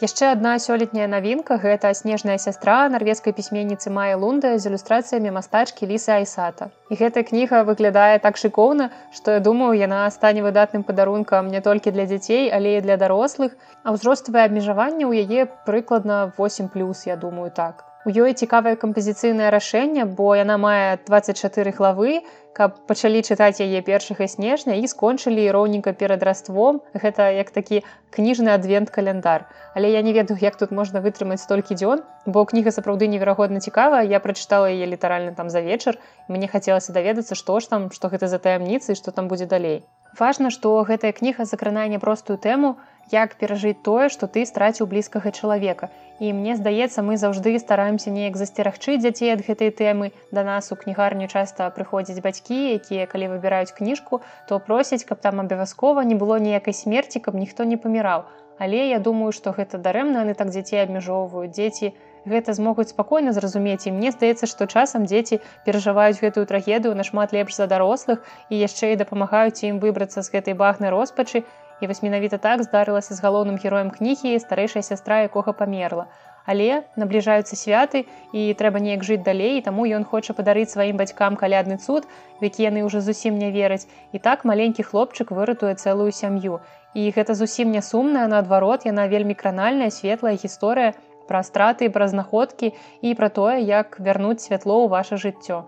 яшчэ 0.00 0.28
адна 0.32 0.52
сёлетняя 0.60 1.06
навінка 1.08 1.56
гэта 1.62 1.92
снежная 1.96 2.36
сястра 2.42 2.76
нарвежскай 2.92 3.32
пісьменніцы 3.32 3.92
мае 3.98 4.12
лунда 4.20 4.52
з 4.58 4.68
ілюстрацыямі 4.68 5.32
мастачкі 5.38 5.88
лісы 5.88 6.12
айсата. 6.18 6.68
І 6.92 7.00
гэтая 7.00 7.24
кніга 7.30 7.64
выглядае 7.70 8.20
так 8.20 8.36
шыкоўна 8.36 8.90
што 9.16 9.38
я 9.38 9.40
думаю 9.48 9.72
яна 9.80 10.04
стане 10.12 10.44
выдатным 10.44 10.84
падарункам 10.84 11.48
не 11.48 11.64
толькі 11.64 11.96
для 11.96 12.04
дзяцей 12.12 12.52
але 12.52 12.76
і 12.76 12.84
для 12.84 13.00
дарослых 13.00 13.56
а 13.84 13.96
ўзроставае 13.96 14.44
абмежаванне 14.52 15.08
ў 15.08 15.24
яе 15.24 15.48
прыкладна 15.64 16.22
8 16.36 16.68
плюс 16.76 17.06
я 17.08 17.16
думаю 17.16 17.50
так 17.50 17.85
У 18.06 18.12
ёй 18.14 18.38
цікавае 18.38 18.76
кампазіцыйнае 18.78 19.50
рашэнне, 19.50 20.04
бо 20.06 20.30
яна 20.38 20.54
мае 20.62 20.94
24 21.10 21.72
главы, 21.74 22.22
каб 22.54 22.76
пачалі 22.86 23.18
чытаць 23.26 23.58
яе 23.64 23.80
першага 23.82 24.28
снежня 24.30 24.76
і 24.78 24.86
скончылі 24.92 25.42
роўненька 25.56 25.90
перад 25.90 26.22
раством. 26.22 26.78
Гэта 26.94 27.26
як 27.34 27.50
такі 27.50 27.82
кніжны 28.14 28.54
адвент 28.54 28.94
каляндар. 28.94 29.50
Але 29.74 29.90
я 29.90 30.06
не 30.06 30.14
ведаю, 30.14 30.38
як 30.38 30.54
тут 30.54 30.70
можна 30.70 31.02
вытрымаць 31.02 31.42
столькі 31.42 31.74
дзён, 31.74 32.06
бо 32.30 32.46
кніга 32.46 32.70
сапраўды 32.70 33.10
неверагодна 33.10 33.58
цікава. 33.58 34.06
Я 34.06 34.22
прачытала 34.22 34.70
яе 34.70 34.86
літаральна 34.86 35.34
там 35.34 35.50
за 35.50 35.66
вечар. 35.66 35.98
Мне 36.28 36.46
хацелася 36.46 36.94
даведацца, 36.94 37.34
што 37.34 37.58
ж 37.58 37.74
там, 37.74 37.90
што 37.90 38.06
гэта 38.06 38.30
за 38.30 38.38
таямніцы, 38.38 38.94
што 38.94 39.10
там 39.10 39.26
будзе 39.26 39.50
далей. 39.50 39.82
Важна, 40.14 40.54
што 40.54 40.78
гэтая 40.86 41.10
кніга 41.10 41.44
закранае 41.44 41.90
няпростую 41.90 42.38
тэму, 42.38 42.78
як 43.12 43.36
перажыць 43.40 43.78
тое, 43.82 44.08
што 44.08 44.26
ты 44.26 44.44
страціў 44.46 44.86
блізкага 44.86 45.30
чалавека. 45.30 45.88
І 46.18 46.32
мне 46.32 46.56
здаецца, 46.56 47.02
мы 47.04 47.16
заўжды 47.20 47.58
стараемся 47.60 48.10
неяк 48.10 48.36
засцерагчы 48.40 48.96
дзяцей 48.96 49.32
ад 49.34 49.44
гэтай 49.44 49.70
тэмы. 49.70 50.10
Да 50.32 50.44
нас 50.48 50.72
у 50.72 50.76
кнігарню 50.80 51.28
часта 51.28 51.68
прыходзяць 51.70 52.24
бацькі, 52.24 52.56
якія 52.80 53.06
калі 53.06 53.36
выбіраюць 53.36 53.76
кніжку, 53.76 54.20
то 54.48 54.58
просяць, 54.58 55.04
каб 55.04 55.20
там 55.20 55.44
абавязкова 55.44 56.04
не 56.08 56.16
было 56.16 56.40
ніякай 56.40 56.74
смерці, 56.74 57.20
каб 57.20 57.36
ніхто 57.36 57.64
не 57.64 57.76
паміраў. 57.76 58.24
Але 58.58 58.88
я 58.88 58.98
думаю, 58.98 59.32
што 59.36 59.52
гэта 59.52 59.76
дарэмна, 59.76 60.24
яны 60.24 60.34
так 60.34 60.50
дзяцей 60.50 60.80
абмяжоўваюць 60.82 61.52
дзеці, 61.52 61.92
Гэта 62.26 62.52
змогуць 62.58 62.90
спакойна 62.90 63.32
зразумець 63.34 63.86
і 63.86 63.92
мне 63.94 64.10
здаецца, 64.10 64.48
што 64.50 64.66
часам 64.66 65.04
дзеці 65.06 65.38
перажываюць 65.66 66.18
гэтую 66.18 66.42
трагедыю 66.50 66.94
нашмат 66.98 67.34
лепш 67.36 67.54
за 67.54 67.68
дарослых 67.70 68.26
і 68.50 68.58
яшчэ 68.58 68.90
і 68.94 68.98
дапамагаюць 69.02 69.62
ім 69.68 69.78
выбрацца 69.84 70.26
з 70.26 70.34
гэтай 70.34 70.58
багнай 70.58 70.90
роспачы 70.90 71.44
І 71.80 71.86
вось 71.86 72.02
менавіта 72.02 72.38
так 72.38 72.62
здарылася 72.62 73.14
з 73.14 73.20
галоўным 73.20 73.60
героем 73.60 73.90
кнігі 73.90 74.38
старэйшая 74.40 74.82
сястра 74.82 75.20
якога 75.28 75.52
памерла. 75.52 76.06
Але 76.46 76.86
набліжаюцца 76.96 77.58
святы 77.58 78.06
і 78.32 78.54
трэба 78.54 78.78
неяк 78.80 79.02
жыць 79.02 79.26
далей, 79.26 79.60
таму 79.66 79.84
ён 79.84 80.06
хоча 80.06 80.32
падарыць 80.32 80.70
сваім 80.70 80.96
бацькам 80.96 81.36
калядны 81.36 81.76
цуд, 81.82 82.06
які 82.40 82.70
яны 82.70 82.86
ўжо 82.86 83.02
зусім 83.02 83.36
не 83.38 83.50
вераць. 83.50 83.90
І 84.12 84.22
так 84.22 84.46
маленькі 84.46 84.86
хлопчык 84.86 85.34
выратуе 85.34 85.74
цэлую 85.74 86.14
сям'ю. 86.14 86.62
І 86.94 87.10
гэта 87.10 87.34
зусім 87.34 87.74
не 87.74 87.82
сумная, 87.82 88.30
наадварот, 88.30 88.86
яна 88.86 89.10
вельмі 89.10 89.34
кранальная 89.34 89.90
светлая 89.90 90.38
гісторыя 90.38 90.94
пра 91.26 91.42
страты, 91.42 91.90
пра 91.90 92.06
знаходкі 92.08 92.72
і 93.02 93.14
пра 93.18 93.28
тое, 93.28 93.58
як 93.60 93.98
вярнуць 93.98 94.40
святло 94.46 94.86
ў 94.86 94.88
ваше 94.88 95.18
жыццё 95.18 95.66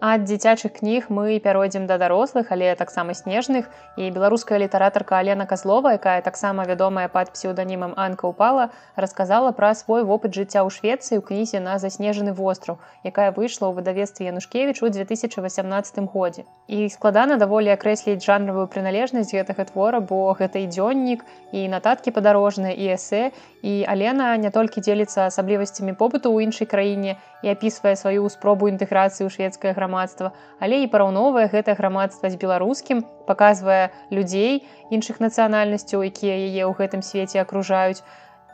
ад 0.00 0.24
дзіцячых 0.24 0.80
кніг 0.80 1.12
мы 1.12 1.36
пяройдзем 1.44 1.84
да 1.86 1.98
дарослых 2.00 2.48
але 2.50 2.74
таксама 2.74 3.12
снежных. 3.12 3.68
І 4.00 4.10
беларуская 4.10 4.56
літаратарка 4.58 5.20
алена 5.20 5.44
казлова 5.44 5.92
якая 5.92 6.22
таксама 6.24 6.64
вядомая 6.64 7.08
пад 7.08 7.32
псеўданімам 7.36 7.92
анка 7.96 8.24
упала 8.24 8.70
расказала 8.96 9.52
пра 9.52 9.74
свой 9.74 10.04
вопыт 10.08 10.32
жыцця 10.32 10.64
ў 10.64 10.72
швецыі 10.72 11.20
ў 11.20 11.22
кнізе 11.28 11.60
на 11.60 11.76
заснежаны 11.76 12.32
востраў 12.32 12.80
якая 13.04 13.28
выйшла 13.28 13.68
ў 13.68 13.76
выдавестве 13.76 14.32
янушкевич 14.32 14.80
у 14.80 14.88
2018 14.88 16.00
годзе. 16.08 16.48
І 16.66 16.88
складана 16.88 17.36
даволі 17.36 17.68
акрэсліць 17.76 18.24
жанравую 18.24 18.72
прыналежнасць 18.72 19.36
гэтага 19.36 19.68
твора 19.68 20.00
бо 20.00 20.32
гэта 20.32 20.64
і 20.64 20.66
дзённік 20.72 21.28
і 21.52 21.68
нататкі 21.68 22.16
падарожныя 22.16 22.72
і 22.72 22.96
эсэ. 22.96 23.36
І 23.60 23.84
алена 23.84 24.32
не 24.40 24.48
толькі 24.48 24.80
дзеліцца 24.80 25.28
асаблівасцямі 25.28 25.92
побыту 25.92 26.32
ў 26.32 26.48
іншай 26.48 26.64
краіне 26.64 27.20
і 27.44 27.52
апісвае 27.52 28.00
сваю 28.00 28.24
спробу 28.32 28.72
інтэграцыі 28.72 29.28
ў 29.28 29.30
шведскае 29.36 29.76
грамадства 29.76 29.89
грамадства, 29.90 30.32
але 30.60 30.82
і 30.82 30.86
параўноўвае 30.86 31.50
гэта 31.50 31.74
грамадства 31.74 32.30
з 32.30 32.38
беларускім, 32.38 33.02
паказвае 33.26 33.90
людзей 34.10 34.62
іншых 34.90 35.18
нацыянальнасцяў, 35.20 36.06
якія 36.06 36.38
яе 36.38 36.62
ў 36.64 36.72
гэтым 36.78 37.02
свеце 37.02 37.42
акружаюць 37.42 38.02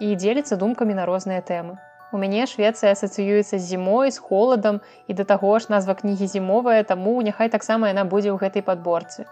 і 0.01 0.17
дзеліцца 0.17 0.57
думкамі 0.57 0.97
на 0.97 1.05
розныя 1.05 1.45
тэмы. 1.45 1.77
У 2.13 2.19
мяне 2.19 2.47
Швецыя 2.47 2.95
асацыюецца 2.97 3.59
з 3.59 3.65
зімой, 3.67 4.11
з 4.11 4.19
холадам 4.19 4.81
і 5.09 5.13
да 5.13 5.25
таго 5.25 5.59
ж 5.59 5.69
назва 5.69 5.95
кнігі 5.95 6.27
зімовая, 6.27 6.83
таму 6.85 7.21
няхай 7.21 7.53
таксама 7.53 7.93
яна 7.93 8.09
будзе 8.09 8.33
ў 8.33 8.41
гэтай 8.41 8.63
падборцы. 8.63 9.27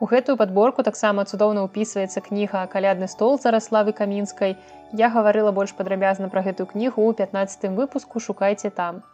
У 0.00 0.06
гэтую 0.08 0.36
падборку 0.36 0.82
таксама 0.82 1.24
цудоўна 1.24 1.62
ўпісваецца 1.68 2.20
кніга 2.20 2.66
калядны 2.72 3.08
стол 3.08 3.38
зараславы 3.40 3.92
камінскай. 3.96 4.56
Я 4.92 5.08
гаварыла 5.12 5.52
больш 5.56 5.76
падрабязна 5.76 6.28
пра 6.32 6.44
гэтую 6.44 6.68
кнігу 6.72 7.04
ў 7.04 7.12
15 7.20 7.76
выпуску 7.76 8.20
шукайце 8.20 8.72
там. 8.80 9.04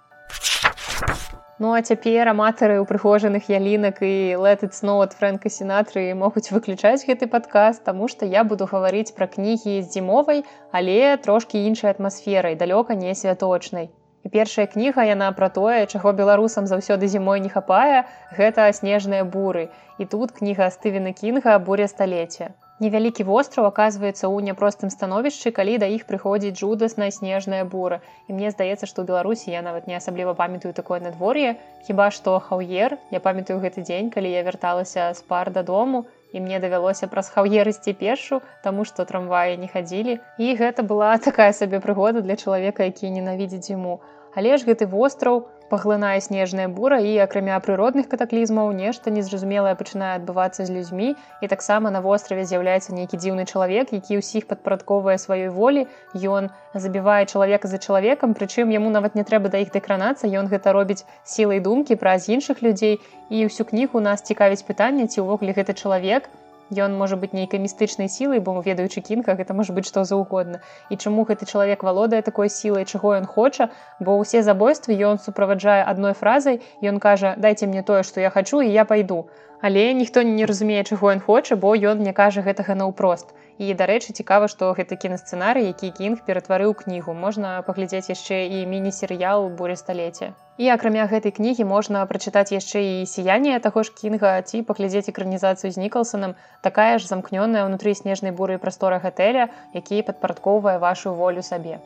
Ну 1.63 1.71
а 1.79 1.81
цяпер 1.87 2.27
аматары 2.27 2.77
ўпрыгожаных 2.83 3.45
ялінак 3.47 4.01
і 4.03 4.35
летыц 4.45 4.81
ноу 4.89 5.03
ад 5.05 5.13
фрэнка 5.19 5.51
сенатры 5.57 6.03
могуць 6.23 6.51
выключаць 6.55 7.07
гэты 7.11 7.29
падказ, 7.35 7.79
таму 7.89 8.09
што 8.11 8.27
я 8.33 8.43
буду 8.53 8.67
гаварыць 8.71 9.15
пра 9.19 9.29
кнігі 9.35 9.75
з 9.79 9.87
зімовай, 9.95 10.43
але 10.79 10.97
трошкі 11.27 11.63
іншай 11.69 11.95
атмасферай, 11.95 12.57
далёка 12.63 12.97
не 13.05 13.15
святочнай. 13.21 13.87
І 14.27 14.33
першая 14.39 14.67
кніга 14.73 15.05
яна 15.07 15.29
пра 15.39 15.51
тое, 15.61 15.87
чаго 15.87 16.11
беларусам 16.23 16.67
заўсёды 16.67 17.07
зімой 17.15 17.45
не 17.47 17.53
хапае, 17.55 18.03
гэта 18.41 18.67
снежныя 18.81 19.23
буры. 19.23 19.69
І 20.03 20.11
тут 20.17 20.35
кніга 20.41 20.67
Стывена 20.75 21.15
Кінга 21.15 21.55
буря 21.63 21.87
сталеця 21.87 22.51
невялікі 22.83 23.27
востраў 23.29 23.69
аказваецца 23.71 24.27
ў 24.27 24.49
няпростым 24.49 24.91
становішчы 24.95 25.53
калі 25.59 25.77
да 25.83 25.89
іх 25.97 26.07
прыходзіць 26.09 26.59
жудасная 26.61 27.11
снежная 27.15 27.63
бура. 27.75 28.01
І 28.27 28.35
мне 28.39 28.51
здаецца 28.55 28.89
што 28.91 29.03
ў 29.03 29.11
беларусі 29.11 29.55
я 29.55 29.63
нават 29.67 29.87
не 29.91 29.99
асабліва 29.99 30.35
памятаю 30.39 30.75
такое 30.79 30.99
надвор'е. 31.05 31.55
Хіба 31.87 32.11
што 32.17 32.39
хаўер? 32.49 32.99
Я 33.15 33.21
памятаю 33.21 33.61
гэты 33.63 33.87
дзень 33.87 34.11
калі 34.15 34.35
я 34.35 34.43
вярталася 34.49 35.13
з 35.15 35.23
пар 35.31 35.53
дадому 35.55 36.05
і 36.33 36.41
мне 36.41 36.59
давялося 36.65 37.07
праз 37.13 37.29
хаўерысці 37.35 37.95
пешу 38.03 38.41
таму 38.67 38.89
што 38.89 39.07
трамваі 39.07 39.61
не 39.63 39.71
хадзілі. 39.71 40.19
І 40.43 40.57
гэта 40.59 40.83
была 40.83 41.15
такая 41.19 41.53
сабе 41.53 41.79
прыгода 41.79 42.25
для 42.27 42.37
чалавека 42.37 42.89
які 42.91 43.15
ненавідзець 43.15 43.69
зіму 43.71 44.01
але 44.35 44.57
ж 44.57 44.69
гэты 44.69 44.87
востраў 44.87 45.45
паглынае 45.73 46.21
снежная 46.21 46.69
бура 46.69 46.99
і 47.01 47.13
акрамя 47.25 47.57
прыродных 47.65 48.09
катаклізмаў 48.13 48.73
нешта 48.77 49.13
незразумелае 49.17 49.73
пачынае 49.81 50.11
адбывацца 50.19 50.67
з 50.69 50.75
людзьмі. 50.75 51.15
І 51.41 51.49
таксама 51.53 51.93
на 51.95 52.03
востраве 52.05 52.45
з'яўляецца 52.51 52.93
нейкі 52.93 53.17
дзіўны 53.23 53.49
чалавек 53.49 53.95
які 53.97 54.21
ўсіх 54.21 54.49
падпарадковвае 54.53 55.17
сваёй 55.25 55.49
волі. 55.49 55.87
Ён 56.13 56.53
забівае 56.77 57.25
чалавека 57.25 57.73
за 57.73 57.81
чалавекам 57.81 58.37
прычым 58.37 58.69
яму 58.77 58.93
нават 58.93 59.17
не 59.17 59.25
трэба 59.25 59.49
да 59.49 59.65
іх 59.65 59.73
дакранацца 59.73 60.29
ён 60.29 60.53
гэта 60.53 60.77
робіць 60.77 61.09
сілай 61.25 61.65
думкі 61.65 61.97
праз 61.97 62.29
іншых 62.29 62.61
людзей. 62.61 63.01
І 63.33 63.49
ўсю 63.49 63.65
кнігу 63.65 64.05
нас 64.05 64.21
цікавіць 64.29 64.69
пытанне 64.69 65.09
ці 65.09 65.25
ўвогуле 65.25 65.57
гэты 65.57 65.73
чалавек 65.73 66.29
ён 66.73 66.97
можа 66.97 67.17
быць 67.21 67.33
нейкай 67.37 67.61
містычнай 67.61 68.09
сілай 68.09 68.41
бо 68.41 68.57
ведаючы 68.65 69.05
кінка 69.05 69.37
гэта 69.37 69.53
можа 69.53 69.77
быць 69.77 69.87
што 69.89 70.05
заўгодна. 70.09 70.65
І 70.89 70.97
чаму 70.97 71.29
гэты 71.29 71.45
чалавек 71.45 71.85
валодае 71.85 72.23
такой 72.23 72.49
сілай 72.49 72.89
чаго 72.89 73.15
ён 73.21 73.29
хоча? 73.29 73.69
Бо 74.01 74.17
ўсе 74.17 74.43
забойствы 74.43 74.97
ён 74.97 75.21
суправаджае 75.21 75.85
адной 75.85 76.17
фразай 76.17 76.61
ён 76.83 76.99
кажа 76.99 77.37
дайце 77.37 77.67
мне 77.67 77.83
тое 77.83 78.03
што 78.03 78.25
я 78.25 78.31
хачу 78.31 78.65
і 78.65 78.73
я 78.73 78.85
пайду 78.85 79.29
але 79.63 79.93
ніхто 79.95 80.27
не 80.27 80.45
разумее 80.51 80.83
чаго 80.85 81.15
ён 81.15 81.23
хоча 81.27 81.57
бо 81.57 81.73
ён 81.73 82.03
не 82.03 82.13
кажа 82.13 82.43
гэтага 82.43 82.75
наўпрост. 82.75 83.33
І 83.63 83.75
дарэчы 83.79 84.13
цікава 84.19 84.49
што 84.51 84.73
гэта 84.77 84.97
кінасцэнарый 84.97 85.69
які 85.71 85.91
кінг 85.99 86.25
ператварыў 86.27 86.73
кнігу 86.79 87.15
можна 87.15 87.53
паглядзець 87.67 88.11
яшчэ 88.11 88.39
і 88.59 88.65
міні-серыял 88.73 89.49
буря 89.61 89.77
сталеця 89.77 90.33
І 90.59 90.69
акрамя 90.75 91.07
гэтай 91.13 91.33
кнігі 91.37 91.69
можна 91.69 92.03
прачытаць 92.11 92.51
яшчэ 92.57 92.83
і 92.89 93.07
сіянне 93.13 93.61
таго 93.61 93.87
ж 93.87 93.95
кінга 94.01 94.35
ці 94.43 94.65
паглядзець 94.67 95.09
экранізацыю 95.15 95.71
з 95.73 95.85
нікалсонам 95.85 96.35
такая 96.67 96.99
ж 96.99 97.07
замкнёная 97.13 97.65
ўнутры 97.69 97.95
снежнай 98.03 98.33
буры 98.43 98.59
прастора 98.59 98.99
гатэля 99.07 99.49
які 99.79 100.03
падпарадкоўвае 100.11 100.79
вашу 100.83 101.15
волю 101.23 101.47
сабе 101.53 101.79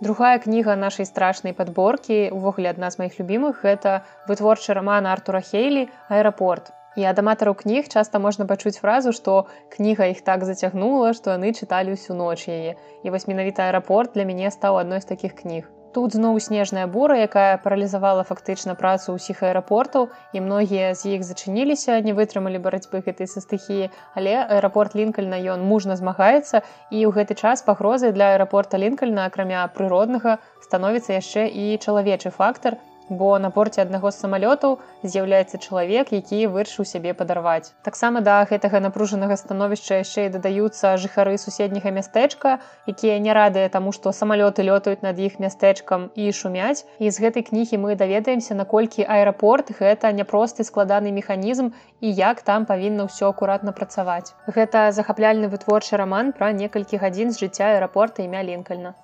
другая 0.00 0.38
кніга 0.38 0.76
нашай 0.76 1.06
страшнай 1.06 1.54
падборкі 1.60 2.18
увогуле 2.30 2.70
адна 2.70 2.90
з 2.94 3.02
маіх 3.02 3.20
любімых 3.20 3.62
гэта 3.66 4.00
вытворчы 4.30 4.76
раман 4.78 5.06
артура 5.12 5.40
хейлі 5.52 5.86
аэрапорт 6.08 6.74
і 6.98 7.06
ад 7.10 7.18
аматараў 7.22 7.54
кніг 7.62 7.88
часта 7.88 8.18
можна 8.26 8.46
пачуць 8.50 8.78
фразу 8.82 9.14
што 9.18 9.38
кніга 9.74 10.10
іх 10.12 10.22
так 10.28 10.44
зацягнула 10.50 11.14
што 11.18 11.38
яны 11.38 11.54
чыталі 11.54 11.94
ўсю 11.94 12.18
ноч 12.18 12.50
яе. 12.50 12.74
І 13.06 13.14
вось 13.14 13.30
менавіта 13.30 13.70
аэрапорт 13.70 14.18
для 14.18 14.26
мяне 14.30 14.50
стаў 14.54 14.82
адной 14.82 15.02
з 15.04 15.10
такіх 15.14 15.38
кніг 15.42 15.68
Тут 15.92 16.12
зноў 16.12 16.36
снежная 16.44 16.86
бура, 16.86 17.16
якая 17.24 17.56
паралізавала 17.64 18.24
фактычна 18.28 18.74
працу 18.76 19.14
ўсіх 19.16 19.40
аэрапортаў 19.40 20.10
і 20.36 20.42
многія 20.44 20.92
з 20.92 21.16
іх 21.16 21.24
зачыніліся, 21.24 21.96
не 22.04 22.12
вытрымалі 22.12 22.60
барацьбы 22.60 23.00
гэтай 23.06 23.24
са 23.24 23.40
стыхіі, 23.40 23.88
але 24.12 24.36
аэрапорт 24.44 24.92
лінкальна 24.92 25.40
ён 25.54 25.64
мужна 25.64 25.96
змагаецца 25.96 26.60
і 26.92 26.98
ў 27.08 27.10
гэты 27.16 27.40
час 27.40 27.64
пагрозы 27.64 28.12
для 28.12 28.36
аэрапорта 28.36 28.76
лінкальна 28.76 29.24
акрамя 29.32 29.64
прыроднага 29.72 30.36
становіцца 30.60 31.16
яшчэ 31.16 31.48
і 31.48 31.80
чалавечы 31.80 32.36
фактар, 32.36 32.76
бо 33.08 33.38
на 33.38 33.50
порце 33.50 33.82
аднаго 33.82 34.10
з 34.10 34.20
самалётаў 34.22 34.78
з'яўляецца 35.02 35.58
чалавек, 35.58 36.12
які 36.12 36.46
вырашыў 36.46 36.84
сябе 36.84 37.14
падарваць. 37.14 37.72
Таксама 37.82 38.20
да 38.20 38.44
гэтага 38.50 38.80
напружанага 38.84 39.36
становішча 39.36 40.00
яшчэ 40.02 40.26
і 40.26 40.32
дадаюцца 40.36 40.96
жыхары 40.96 41.38
суседняга 41.38 41.90
мястэчка, 41.90 42.58
якія 42.86 43.18
не 43.18 43.32
радыя 43.32 43.68
таму, 43.68 43.92
што 43.92 44.12
самалёты 44.12 44.66
лётаюць 44.68 45.02
над 45.02 45.18
іх 45.18 45.38
мястэчкам 45.38 46.10
і 46.14 46.32
шумяць. 46.32 46.84
І 46.98 47.10
з 47.10 47.24
гэтай 47.24 47.42
кнігі 47.48 47.80
мы 47.84 47.96
даведаемся, 47.96 48.54
наколькі 48.54 49.06
аэрапорт 49.08 49.72
гэта 49.80 50.12
няпросты 50.12 50.64
складаны 50.64 51.12
механізм 51.12 51.72
і 52.00 52.08
як 52.12 52.42
там 52.42 52.66
павінна 52.66 53.08
ўсё 53.10 53.32
акуратна 53.34 53.72
працаваць. 53.72 54.34
Гэта 54.46 54.92
захапляльны 54.92 55.48
вытворчы 55.52 55.96
раман 55.96 56.32
пра 56.32 56.52
некалькі 56.52 57.02
гадзін 57.02 57.32
з 57.32 57.46
жыцця 57.46 57.74
аэрапорта 57.74 58.22
імя 58.22 58.42
лінкальна. 58.42 58.94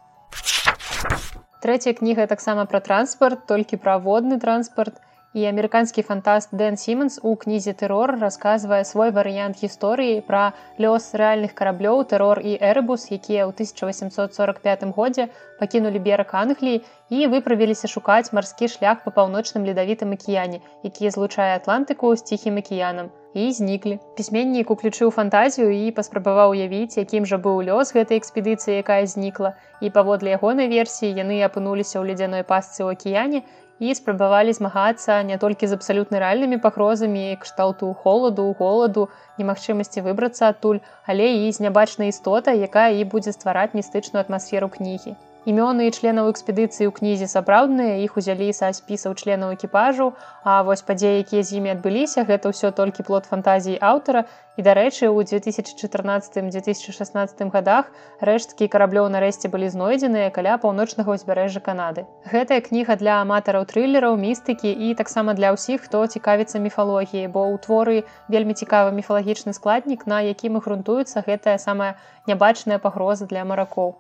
Трэцяя 1.65 1.97
кніга 1.97 2.25
таксама 2.29 2.67
пра 2.71 2.79
транспарт, 2.87 3.47
толькі 3.49 3.81
пра 3.81 3.97
водны 4.07 4.37
транспарт. 4.41 4.99
І 5.35 5.47
амерыканскі 5.51 6.05
фантаст 6.09 6.53
Дэн 6.61 6.77
Сіменс 6.83 7.17
у 7.31 7.33
кнізе 7.45 7.73
тэрор 7.83 8.13
расказвае 8.21 8.83
свой 8.91 9.15
варыянт 9.17 9.63
гісторыі 9.63 10.21
пра 10.29 10.43
лёс 10.85 11.09
рэальных 11.23 11.57
караблёў 11.63 12.05
тэрор 12.13 12.43
і 12.45 12.55
эрбус, 12.71 13.09
якія 13.17 13.49
ў 13.49 13.57
1845 13.57 14.87
годзе 15.01 15.29
пакінулі 15.59 16.05
бераг 16.07 16.37
Англіі 16.45 16.85
і 17.09 17.27
выправіліся 17.33 17.91
шукаць 17.97 18.31
марскі 18.37 18.71
шлях 18.77 19.03
па 19.09 19.17
паўночным 19.19 19.65
ледавітым 19.65 20.15
акіяне, 20.21 20.63
які 20.87 21.11
злучае 21.17 21.53
атлантыку 21.59 22.15
з 22.15 22.29
ціхім 22.31 22.63
акіянам 22.63 23.11
і 23.35 23.53
зніклі. 23.53 23.99
Пісьменнік 24.17 24.71
уключыў 24.71 25.11
фантазію 25.11 25.71
і 25.75 25.91
паспрабаваў 25.91 26.55
уявіць, 26.55 26.97
якім 26.99 27.27
жа 27.27 27.39
быў 27.43 27.61
лёс 27.67 27.91
гэтай 27.97 28.23
экспедыцыі, 28.23 28.79
якая 28.79 29.03
знікла. 29.11 29.53
І 29.83 29.91
паводле 29.91 30.39
ягонай 30.39 30.71
версіі 30.71 31.13
яны 31.19 31.43
апынуліся 31.43 31.99
ў 31.99 32.15
ледзяной 32.15 32.47
пасцы 32.47 32.87
ў 32.87 32.95
акіяне 32.95 33.43
і 33.83 33.95
спрабавалі 33.99 34.55
змагацца 34.55 35.19
не 35.27 35.37
толькі 35.43 35.67
з 35.67 35.77
абсалютна 35.77 36.23
рэальнымі 36.23 36.63
пагрозамі 36.63 37.35
кшталту 37.43 37.91
холаду, 37.93 38.47
голаду, 38.63 39.11
немагчымасці 39.43 40.07
выбрацца 40.07 40.55
адтуль, 40.55 40.81
але 41.05 41.27
і 41.43 41.53
з 41.53 41.67
нябачнай 41.67 42.15
істотай, 42.15 42.63
якая 42.63 42.91
і 42.95 43.05
будзе 43.05 43.35
ствараць 43.35 43.75
містычную 43.75 44.23
атмасферу 44.23 44.71
кнігі 44.71 45.19
імёны 45.45 45.93
членаў 45.93 46.33
экспедыцыі 46.33 46.89
ў 46.89 46.93
кнізе 46.97 47.29
сапраўдныя 47.29 48.01
іх 48.05 48.17
узялі 48.21 48.49
са 48.57 48.73
спісаў 48.73 49.13
членаў 49.21 49.53
экіпажу. 49.57 50.07
А 50.45 50.65
вось 50.65 50.85
падзеі 50.89 51.21
якія 51.25 51.43
з 51.45 51.61
імі 51.61 51.71
адбыліся. 51.77 52.25
Гэта 52.25 52.49
ўсё 52.53 52.69
толькі 52.73 53.05
плод 53.05 53.29
фантазіі 53.29 53.81
аўтара. 53.81 54.25
І 54.57 54.63
дарэчы 54.63 55.11
у 55.11 55.19
2014-2016 55.19 57.51
годах 57.51 57.91
рэшткі 58.23 58.71
караблёў 58.71 59.11
нарэшце 59.11 59.51
былі 59.51 59.67
знойдзеныя 59.75 60.31
каля 60.31 60.55
паўночнага 60.63 61.11
ўзбярэжжа 61.19 61.59
Канады. 61.59 62.07
Гэтая 62.31 62.63
кніга 62.63 62.95
для 63.03 63.19
аматараў 63.25 63.67
трылераў 63.67 64.15
містыкі 64.15 64.71
і 64.71 64.95
таксама 64.95 65.35
для 65.35 65.51
ўсіх 65.59 65.91
хто 65.91 66.07
цікавіцца 66.07 66.63
міфалогіі 66.63 67.27
бо 67.35 67.51
ў 67.51 67.59
творы 67.67 68.07
вельмі 68.31 68.55
цікавы 68.55 68.95
міфалагічны 68.95 69.59
складнік 69.59 70.07
на 70.07 70.23
якім 70.23 70.63
і 70.63 70.65
грунтуецца 70.65 71.27
гэтая 71.27 71.59
самая 71.59 71.99
нябачная 72.31 72.79
пагроза 72.79 73.27
для 73.27 73.43
маракоў 73.43 73.99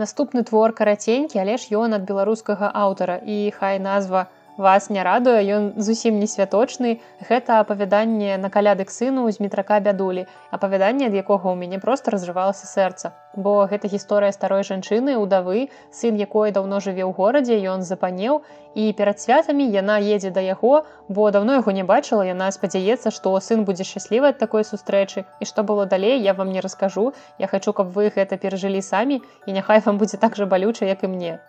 Наступны 0.00 0.42
твор 0.50 0.72
караценькі, 0.78 1.40
але 1.42 1.56
ж 1.64 1.76
ён 1.80 1.96
ад 1.98 2.06
беларускага 2.10 2.70
аўтара 2.84 3.16
і 3.36 3.38
хай 3.58 3.76
назва 3.88 4.22
вас 4.56 4.90
не 4.90 5.02
радуе 5.02 5.40
ён 5.56 5.72
зусім 5.76 6.18
не 6.20 6.26
святочны. 6.26 7.00
Гэта 7.28 7.60
апавяданне 7.60 8.36
на 8.36 8.50
калядык 8.50 8.90
сыну 8.90 9.30
з 9.30 9.40
метрака 9.40 9.80
бядулі 9.80 10.26
апавяданне 10.50 11.08
ад 11.08 11.14
якога 11.14 11.48
ў 11.48 11.56
мяне 11.56 11.78
просто 11.80 12.12
разрывалася 12.12 12.66
сэрца. 12.68 13.12
Бо 13.34 13.64
гэта 13.66 13.88
гісторыя 13.88 14.32
старой 14.32 14.62
жанчыны 14.62 15.16
удавы 15.16 15.68
сын 15.90 16.16
якой 16.20 16.52
даўно 16.52 16.80
жыве 16.80 17.04
ў 17.08 17.12
горадзе 17.16 17.56
ён 17.74 17.82
запанеў 17.82 18.42
і 18.74 18.92
перад 18.92 19.20
святамі 19.20 19.64
яна 19.64 19.96
едзе 20.00 20.30
да 20.30 20.44
яго 20.44 20.84
бо 21.08 21.30
даўно 21.30 21.56
яго 21.60 21.72
не 21.72 21.84
бачыла 21.84 22.28
яна 22.28 22.50
спадзяецца 22.52 23.08
што 23.10 23.32
сын 23.40 23.64
будзе 23.64 23.88
шчаслівы 23.88 24.32
ад 24.32 24.38
такой 24.38 24.68
сустрэчы. 24.68 25.24
І 25.40 25.44
што 25.48 25.64
было 25.64 25.86
далей 25.86 26.20
я 26.20 26.34
вам 26.34 26.52
не 26.52 26.60
раскажу. 26.60 27.12
Я 27.38 27.48
хочу 27.48 27.72
каб 27.72 27.88
вы 27.96 28.12
гэта 28.12 28.36
перажылі 28.36 28.82
самі 28.82 29.22
і 29.46 29.52
няхай 29.52 29.80
вам 29.80 29.96
будзе 29.96 30.20
так 30.20 30.36
жа 30.36 30.46
балюча 30.46 30.84
як 30.84 31.08
і 31.08 31.12
мне 31.16 31.40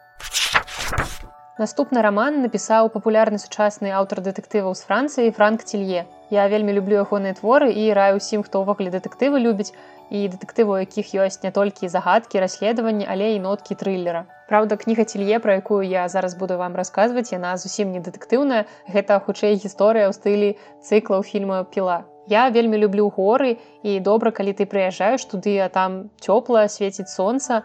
Наступны 1.61 2.01
раман 2.01 2.39
напісаў 2.41 2.87
папулярны 2.89 3.37
сучасны 3.37 3.91
аўтар 3.93 4.21
дэтэктываў 4.25 4.73
з 4.73 4.85
францыі 4.87 5.33
франк 5.37 5.61
цілье. 5.69 6.05
Я 6.33 6.47
вельмі 6.49 6.73
люблю 6.73 6.97
ягоныя 7.01 7.37
творы 7.37 7.67
і 7.69 7.83
раю 7.93 8.17
ўсім, 8.17 8.41
хто 8.41 8.63
ўвогуле 8.63 8.89
дэтэктывы 8.89 9.37
любіць 9.37 9.69
і 10.09 10.23
дэтэктыву, 10.33 10.79
якіх 10.81 11.13
ёсць 11.13 11.45
не 11.45 11.51
толькі 11.53 11.91
загадкі, 11.93 12.41
расследаванні, 12.41 13.05
але 13.05 13.27
і 13.35 13.43
ноткі 13.45 13.77
трыллера. 13.77 14.25
Праўда, 14.49 14.81
кніга 14.81 15.05
цілье, 15.05 15.37
пра 15.37 15.61
якую 15.61 15.85
я 15.85 16.07
зараз 16.09 16.33
буду 16.33 16.57
вам 16.57 16.73
расказваць, 16.73 17.29
яна 17.29 17.53
зусім 17.61 17.93
не 17.93 18.01
дэтэктыўная. 18.01 18.65
Гэта 18.89 19.21
хутчэй 19.21 19.61
гісторыя 19.61 20.09
ў 20.09 20.13
стылі 20.17 20.49
цыклаў 20.81 21.21
фільма 21.21 21.61
піла. 21.69 22.01
Я 22.33 22.49
вельмі 22.49 22.81
люблю 22.81 23.13
горы 23.13 23.61
і 23.85 23.99
добра, 24.01 24.33
калі 24.33 24.57
ты 24.57 24.65
прыязджаеш 24.65 25.29
туды, 25.29 25.61
а 25.61 25.69
там 25.69 26.09
цёпла 26.17 26.65
свеціць 26.65 27.13
сонца, 27.13 27.61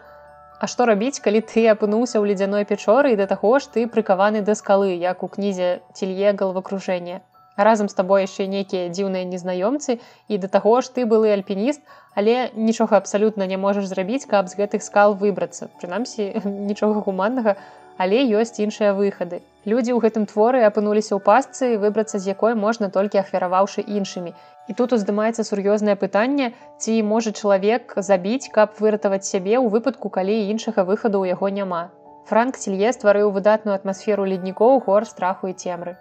А 0.59 0.67
што 0.67 0.85
рабіць, 0.85 1.23
калі 1.23 1.39
ты 1.49 1.61
апынуўся 1.71 2.19
ў 2.19 2.35
ледзяной 2.35 2.67
пячоры 2.67 3.15
і 3.15 3.19
да 3.19 3.31
таго 3.31 3.51
ж 3.63 3.71
ты 3.71 3.87
прыкаваны 3.87 4.43
да 4.43 4.55
скалы, 4.59 4.91
як 4.99 5.23
у 5.23 5.31
кнізе 5.31 5.79
цілье 5.95 6.35
галавакружэння. 6.35 7.23
Разам 7.55 7.87
з 7.91 7.95
табой 7.95 8.23
яшчэ 8.27 8.47
нейкія 8.51 8.91
дзіўныя 8.91 9.23
незнаёмцы 9.27 9.99
і 10.27 10.35
да 10.43 10.51
таго 10.51 10.79
ж 10.83 10.91
ты 10.95 11.07
былы 11.07 11.31
альпініст, 11.31 11.79
але 12.11 12.51
нічога 12.55 12.99
абсалютна 12.99 13.47
не 13.47 13.55
можаш 13.55 13.87
зрабіць, 13.87 14.27
каб 14.27 14.51
з 14.51 14.59
гэтых 14.59 14.83
скал 14.83 15.15
выбрацца. 15.15 15.71
Прынамсі 15.79 16.27
нічога 16.71 17.07
гуманнага, 17.07 17.55
але 17.99 18.23
ёсць 18.39 18.59
іншыя 18.63 18.95
выхады. 18.95 19.43
Людзі 19.67 19.91
ў 19.91 19.99
гэтым 20.07 20.25
творы 20.31 20.63
апынуліся 20.63 21.13
ў 21.13 21.21
пасцы, 21.27 21.75
выбрацца 21.83 22.15
з 22.23 22.31
якой 22.31 22.55
можна 22.55 22.87
толькі 22.95 23.19
ахвяраваўшы 23.21 23.83
іншымі. 23.83 24.31
І 24.71 24.75
тут 24.79 24.95
уздымаецца 24.95 25.43
сур'ёзнае 25.43 25.99
пытанне, 25.99 26.51
ці 26.79 26.95
можа 27.03 27.35
чалавек 27.35 27.93
забіць, 28.09 28.47
каб 28.55 28.79
выратаваць 28.79 29.27
сябе 29.27 29.59
ў 29.59 29.67
выпадку, 29.73 30.07
калі 30.07 30.37
іншага 30.55 30.87
выхаду 30.87 31.19
ў 31.19 31.35
яго 31.35 31.51
няма. 31.59 31.81
Франк 32.31 32.61
цілье 32.61 32.93
стварыў 32.95 33.33
выдатную 33.35 33.75
атмасферу 33.75 34.29
леднікоў 34.31 34.79
гор 34.87 35.09
страху 35.11 35.51
і 35.51 35.57
цемры. 35.57 35.97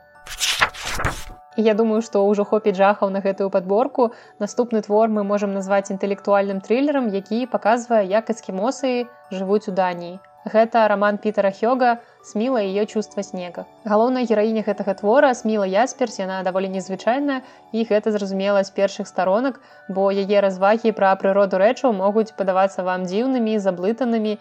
І 1.59 1.67
я 1.67 1.75
думаю, 1.75 1.99
што 2.07 2.23
ўжо 2.31 2.45
хопіць 2.47 2.79
жахаў 2.79 3.11
на 3.11 3.19
гэтую 3.25 3.51
падборку. 3.51 4.13
Наступны 4.39 4.87
твор 4.87 5.11
мы 5.11 5.27
можам 5.27 5.59
назваць 5.59 5.91
інтэлектуальным 5.91 6.63
трылерам, 6.63 7.11
які 7.11 7.47
паказвае, 7.51 8.07
як 8.07 8.31
эскімосы 8.31 9.11
жывуць 9.35 9.67
у 9.67 9.75
Даніі. 9.75 10.21
Гэта 10.49 10.89
роман 10.89 11.19
Пітера 11.19 11.53
Хёга 11.53 11.99
сміла 12.25 12.61
ее 12.65 12.87
чувства 12.87 13.23
снега. 13.23 13.65
Галоўная 13.85 14.25
гераіня 14.25 14.65
гэтага 14.65 14.95
твора 15.01 15.33
сміла 15.37 15.69
ясперс 15.69 16.19
яна 16.19 16.43
даволі 16.43 16.73
незвычайная 16.73 17.41
і 17.73 17.85
гэта 17.89 18.13
зразумела 18.17 18.65
з 18.65 18.73
першых 18.73 19.09
старонак, 19.09 19.61
бо 19.89 20.09
яе 20.09 20.41
развагі 20.41 20.93
пра 20.97 21.13
прыроду 21.21 21.61
рэчаў 21.61 21.93
могуць 21.93 22.33
падавацца 22.33 22.83
вам 22.83 23.05
дзіўнымі, 23.05 23.61
заблытанымі 23.61 24.39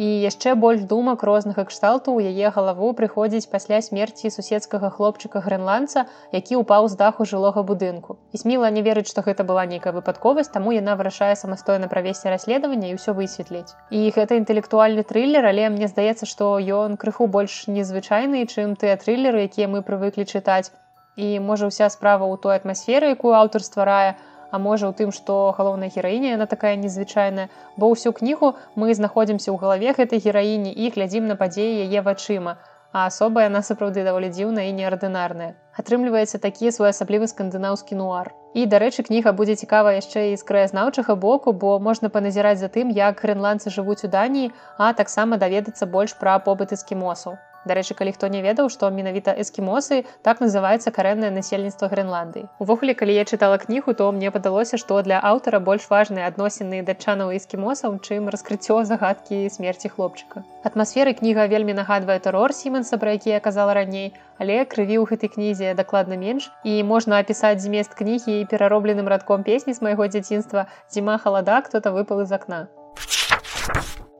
І 0.00 0.06
яшчэ 0.20 0.54
больш 0.56 0.84
думак 0.90 1.22
рознага 1.28 1.62
кшталту 1.68 2.12
ў 2.16 2.32
яе 2.32 2.50
галаву 2.56 2.88
прыходзіць 2.96 3.50
пасля 3.54 3.80
смерці 3.84 4.30
суседскага 4.32 4.88
хлопчыка 4.94 5.42
грэнландца, 5.44 6.06
які 6.32 6.60
ўпаў 6.62 6.88
з 6.88 6.96
даху 7.02 7.26
жылога 7.32 7.60
будынку. 7.70 8.16
І 8.32 8.40
сміла 8.40 8.70
не 8.76 8.80
верыць, 8.86 9.10
што 9.12 9.20
гэта 9.26 9.44
была 9.44 9.66
нейкая 9.68 9.92
выпадковасць, 9.92 10.52
таму 10.56 10.72
яна 10.72 10.96
вырашае 10.96 11.36
самастойна 11.36 11.92
правесці 11.92 12.32
расследаванне 12.32 12.94
і 12.94 12.96
ўсё 12.96 13.12
высветліць. 13.12 13.76
І 13.92 14.08
гэта 14.16 14.40
інтэлектуальны 14.40 15.04
трылер, 15.04 15.44
але 15.52 15.68
мне 15.68 15.92
здаецца, 15.92 16.24
што 16.24 16.56
ён 16.56 16.96
крыху 16.96 17.28
больш 17.28 17.68
незвычайны, 17.68 18.48
чым 18.48 18.80
тыя 18.80 18.96
трылеры, 18.96 19.44
якія 19.52 19.68
мы 19.68 19.84
прывыклі 19.84 20.24
чытаць. 20.24 20.72
І 21.20 21.36
можа 21.44 21.68
ўся 21.68 21.92
справа 21.92 22.24
ў 22.24 22.40
той 22.40 22.56
атмасферы, 22.56 23.12
якую 23.12 23.36
аўтар 23.36 23.60
стварае, 23.60 24.16
а 24.16 24.29
можа 24.58 24.90
ў 24.90 24.96
тым 24.98 25.14
што 25.14 25.54
галоўная 25.58 25.92
гераіня 25.94 26.34
яна 26.34 26.46
такая 26.50 26.74
незвычайная. 26.80 27.46
Бо 27.76 27.92
ўсю 27.94 28.10
кнігу 28.16 28.56
мы 28.74 28.90
знаходзімся 28.96 29.52
ў 29.52 29.56
галаве 29.62 29.94
гэтай 29.94 30.18
гераіні 30.18 30.74
і 30.74 30.90
глядзім 30.96 31.30
на 31.30 31.38
падзеі 31.38 31.86
яе 31.86 32.02
вачыма 32.02 32.58
а 32.92 33.06
асоба 33.06 33.42
яна 33.46 33.62
сапраўды 33.66 34.02
даволі 34.06 34.30
дзіўная 34.34 34.66
і 34.68 34.74
неардынарная. 34.78 35.50
Атрымліваецца 35.82 36.40
такі 36.46 36.72
своеасаблівы 36.74 37.30
скандынаўскі 37.30 37.98
нуар. 38.00 38.32
І 38.54 38.66
дарэчы 38.72 39.06
кніга 39.06 39.32
будзе 39.40 39.54
цікава 39.60 39.94
яшчэ 39.98 40.24
і 40.32 40.38
з 40.40 40.48
краязнаўчага 40.48 41.14
боку 41.26 41.54
бо 41.64 41.76
можна 41.88 42.10
паназіраць 42.16 42.58
за 42.62 42.72
тым 42.78 42.90
як 42.96 43.22
грэнландцы 43.22 43.70
жывуць 43.76 44.02
у 44.10 44.10
даніі 44.16 44.50
а 44.78 44.90
таксама 45.02 45.38
даведацца 45.44 45.86
больш 45.86 46.18
пра 46.24 46.38
побыт 46.48 46.74
эскімосаў 46.78 47.38
Дарэчы, 47.68 47.94
калі 47.94 48.12
хто 48.16 48.28
не 48.32 48.40
ведаў, 48.40 48.70
што 48.72 48.88
менавіта 48.88 49.34
эскімосы 49.36 50.04
так 50.24 50.40
называецца 50.40 50.90
карэннае 50.90 51.30
насельніцтва 51.34 51.90
Грэнландыі. 51.92 52.48
Увогуле, 52.58 52.94
калі 52.94 53.12
я 53.14 53.24
чытала 53.24 53.58
кнігу, 53.60 53.94
то 53.94 54.10
мне 54.12 54.30
падалося, 54.30 54.80
што 54.80 55.02
для 55.02 55.20
аўтара 55.20 55.60
больш 55.60 55.90
важныя 55.90 56.26
адносіны 56.32 56.80
датчанаў 56.82 57.36
эскімосаў, 57.36 58.00
чым 58.00 58.32
раскрыццё 58.32 58.80
загадкі 58.88 59.44
смерці 59.52 59.92
хлопчыка. 59.92 60.44
Атмасферы 60.64 61.12
кніга 61.20 61.46
вельмі 61.52 61.76
нагадвае 61.76 62.18
тэрор 62.24 62.56
Сіменса, 62.56 62.96
пра 62.96 63.12
які 63.18 63.36
я 63.36 63.40
казала 63.40 63.76
раней, 63.76 64.12
але 64.40 64.64
крыві 64.64 64.96
ў 65.00 65.04
гэтай 65.12 65.28
кнізе 65.36 65.76
дакладна 65.76 66.16
менш 66.16 66.48
і 66.64 66.80
можна 66.82 67.20
апісаць 67.20 67.60
змест 67.60 67.92
кнігі 67.92 68.44
пераробленым 68.48 69.08
радком 69.12 69.44
песні 69.44 69.76
з 69.76 69.84
майго 69.84 70.08
дзяцінства 70.08 70.68
зіма 70.88 71.18
халада, 71.18 71.60
кто-то 71.60 71.92
выпал 71.92 72.24
з 72.24 72.32
акна. 72.32 72.68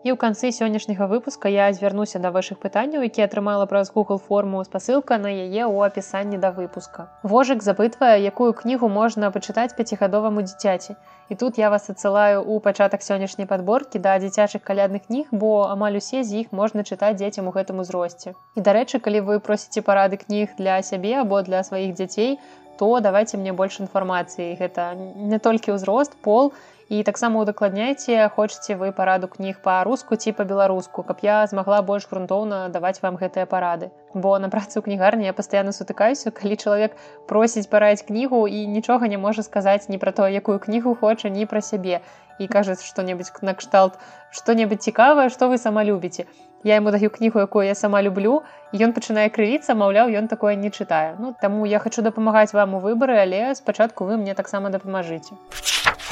І 0.02 0.12
ў 0.12 0.16
канцы 0.16 0.48
сённяшняга 0.48 1.04
выпуска 1.04 1.50
я 1.52 1.68
звярнуся 1.76 2.18
да 2.24 2.30
вашых 2.32 2.56
пытанняў, 2.60 3.02
які 3.04 3.20
атрымала 3.20 3.66
праз 3.68 3.90
Google 3.92 4.16
форму 4.16 4.62
спасылка 4.64 5.18
на 5.20 5.28
яе 5.28 5.68
ў 5.68 5.76
апісанні 5.84 6.40
да 6.40 6.50
выпуска. 6.56 7.12
Вожык 7.20 7.60
запытвае, 7.60 8.16
якую 8.24 8.56
кнігу 8.56 8.88
можна 8.88 9.28
пачытаць 9.34 9.76
пяцігадоваму 9.76 10.40
дзіцяці. 10.40 10.96
І 11.28 11.36
тут 11.36 11.60
я 11.60 11.68
вас 11.68 11.92
адсылаю 11.92 12.40
ў 12.40 12.64
пачатак 12.64 13.04
сённяшняй 13.04 13.44
падборкі 13.44 14.00
да 14.00 14.16
дзіцячых 14.24 14.64
калядных 14.64 15.04
кніг, 15.04 15.28
бо 15.36 15.68
амаль 15.68 16.00
усе 16.00 16.24
з 16.24 16.48
іх 16.48 16.56
можна 16.56 16.80
чытаць 16.80 17.20
дзецям 17.20 17.52
у 17.52 17.52
гэтым 17.52 17.84
узросце. 17.84 18.32
І 18.56 18.64
дарэчы, 18.64 19.04
калі 19.04 19.20
вы 19.28 19.38
просіце 19.44 19.84
парады 19.84 20.16
кніг 20.16 20.56
для 20.56 20.80
сябе 20.80 21.20
або 21.20 21.44
для 21.44 21.60
сваіх 21.60 21.92
дзяцей, 21.92 22.40
то 22.80 22.88
давайте 23.04 23.36
мне 23.36 23.52
больш 23.52 23.84
інфармацыі. 23.84 24.56
Гэта 24.56 24.96
не 24.96 25.36
толькі 25.36 25.76
ўзрост, 25.76 26.16
пол, 26.24 26.56
і 26.90 27.03
таксама 27.07 27.38
удакладняйце 27.38 28.26
хочаце 28.35 28.74
вы 28.74 28.90
параду 28.90 29.29
кніг 29.31 29.59
па-руску 29.62 30.16
ці 30.18 30.33
па-беларуску 30.35 31.05
каб 31.07 31.22
я 31.22 31.37
змагла 31.46 31.79
больш 31.87 32.09
грунтоўна 32.11 32.59
даваць 32.74 32.98
вам 33.05 33.14
гэтыя 33.20 33.46
парады. 33.46 33.90
Бо 34.12 34.35
на 34.42 34.50
працы 34.50 34.74
ў 34.74 34.83
кнігарні 34.88 35.31
я 35.31 35.33
пастаянна 35.33 35.70
сутыкаюся 35.70 36.35
калі 36.40 36.59
чалавек 36.59 36.98
просіць 37.31 37.70
параіць 37.70 38.03
кнігу 38.11 38.42
і 38.50 38.66
нічога 38.66 39.07
не 39.07 39.22
можа 39.22 39.46
сказаць 39.46 39.87
ні 39.87 40.03
пра 40.03 40.11
то 40.11 40.26
якую 40.26 40.59
кнігу 40.59 40.96
хоча 40.98 41.31
ні 41.31 41.46
пра 41.46 41.62
сябе. 41.62 42.03
І 42.42 42.50
кажуць 42.50 42.83
што-небудзь 42.83 43.31
накшталт 43.46 44.03
што-небудзь 44.35 44.90
цікавае 44.90 45.31
што 45.31 45.46
вы 45.46 45.62
сама 45.62 45.87
любіце 45.87 46.26
я 46.66 46.83
ему 46.83 46.90
даю 46.90 47.14
кнігу 47.14 47.38
якую 47.38 47.66
я 47.70 47.79
сама 47.79 48.03
люблю 48.03 48.42
ён 48.74 48.98
пачынае 48.98 49.31
крывіцца 49.31 49.79
маўляў 49.79 50.11
ён 50.11 50.26
такое 50.26 50.59
не 50.59 50.74
чытае. 50.74 51.14
Ну 51.22 51.37
таму 51.38 51.70
я 51.70 51.79
хочу 51.79 52.03
дапамагаць 52.03 52.50
вам 52.53 52.74
у 52.74 52.83
выбары 52.83 53.22
але 53.22 53.55
спачатку 53.55 54.11
вы 54.11 54.18
мне 54.18 54.35
таксама 54.35 54.74
дапамажыце. 54.74 55.38
а 55.38 56.10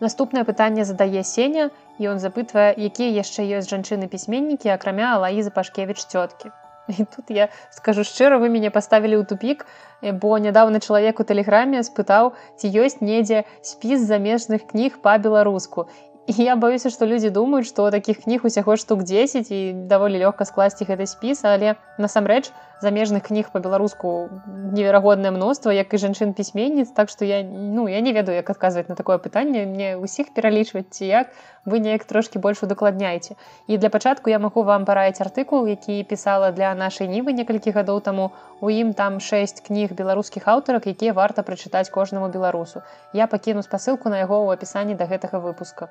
Наступнае 0.00 0.44
пытанне 0.48 0.84
задае 0.88 1.22
сеня 1.28 1.68
і 2.00 2.08
ён 2.12 2.18
запытвае, 2.20 2.72
якія 2.72 3.12
яшчэ 3.20 3.44
ёсць 3.60 3.68
жанчыны 3.68 4.08
пісьменнікі, 4.08 4.72
акрамя 4.72 5.12
Алаізы 5.16 5.52
Пашкевіч 5.52 6.00
цёткі. 6.08 6.50
І 6.98 7.04
тут 7.04 7.30
я 7.30 7.48
скажу 7.70 8.02
шчыра, 8.02 8.40
вы 8.40 8.48
мяне 8.48 8.70
паставілі 8.72 9.20
ў 9.20 9.24
тупік, 9.28 9.66
бо 10.02 10.38
нядаўна 10.40 10.80
чалавек 10.80 11.20
у 11.20 11.26
тэлеграме 11.28 11.84
спытаў, 11.86 12.32
ці 12.56 12.66
ёсць 12.72 13.04
недзе 13.04 13.44
спіс 13.62 14.00
замежных 14.00 14.66
кніг 14.72 14.98
па-беларуску. 15.04 15.86
І 16.26 16.32
я 16.46 16.56
баюся, 16.56 16.90
што 16.90 17.06
людзі 17.06 17.30
думаюць, 17.30 17.68
што 17.68 17.90
такіх 17.90 18.24
кніг 18.24 18.46
усяго 18.46 18.76
штук 18.80 19.04
10 19.04 19.50
і 19.50 19.60
даволі 19.90 20.20
лёгка 20.24 20.48
скласці 20.48 20.88
гэты 20.88 21.06
спіс, 21.06 21.44
але 21.44 21.76
насамрэч, 21.98 22.50
замежных 22.80 23.22
кніг 23.28 23.50
по-беларуску 23.52 24.28
неверагоднае 24.46 25.30
мноства 25.30 25.72
як 25.72 25.94
і 25.94 25.98
жанчын 25.98 26.32
пісьменніц 26.32 26.90
так 26.96 27.08
што 27.08 27.24
я 27.24 27.42
ну 27.44 27.88
я 27.88 28.00
не 28.00 28.12
ведаю 28.12 28.36
як 28.36 28.50
адказваць 28.50 28.88
на 28.88 28.94
такое 28.94 29.18
пытанне. 29.18 29.66
Мне 29.66 29.96
ўсіх 30.00 30.32
пералічваць 30.34 30.88
ці 30.90 31.06
як 31.06 31.32
вы 31.64 31.78
неяк 31.78 32.04
трошки 32.04 32.38
больш 32.38 32.62
удакладняеце. 32.62 33.36
І 33.66 33.78
для 33.78 33.90
пачатку 33.90 34.30
я 34.30 34.38
магу 34.38 34.62
вам 34.62 34.84
параіць 34.84 35.20
артыкул 35.20 35.68
які 35.68 36.02
пісала 36.04 36.50
для 36.50 36.74
нашай 36.74 37.08
нівы 37.08 37.32
некалькі 37.32 37.70
гадоў 37.70 38.00
таму. 38.00 38.30
У 38.60 38.70
ім 38.70 38.92
там 38.94 39.20
шэсць 39.20 39.60
кніг 39.60 39.92
беларускіх 39.92 40.48
аўтарак 40.48 40.86
якія 40.86 41.12
варта 41.12 41.42
прачытаць 41.42 41.90
кожнаму 41.90 42.28
беларусу. 42.28 42.82
Я 43.12 43.26
пакіну 43.26 43.62
спасылку 43.62 44.08
на 44.08 44.24
яго 44.24 44.40
ў 44.44 44.56
апісанні 44.56 44.94
да 44.94 45.04
гэтага 45.04 45.40
выпуска 45.40 45.88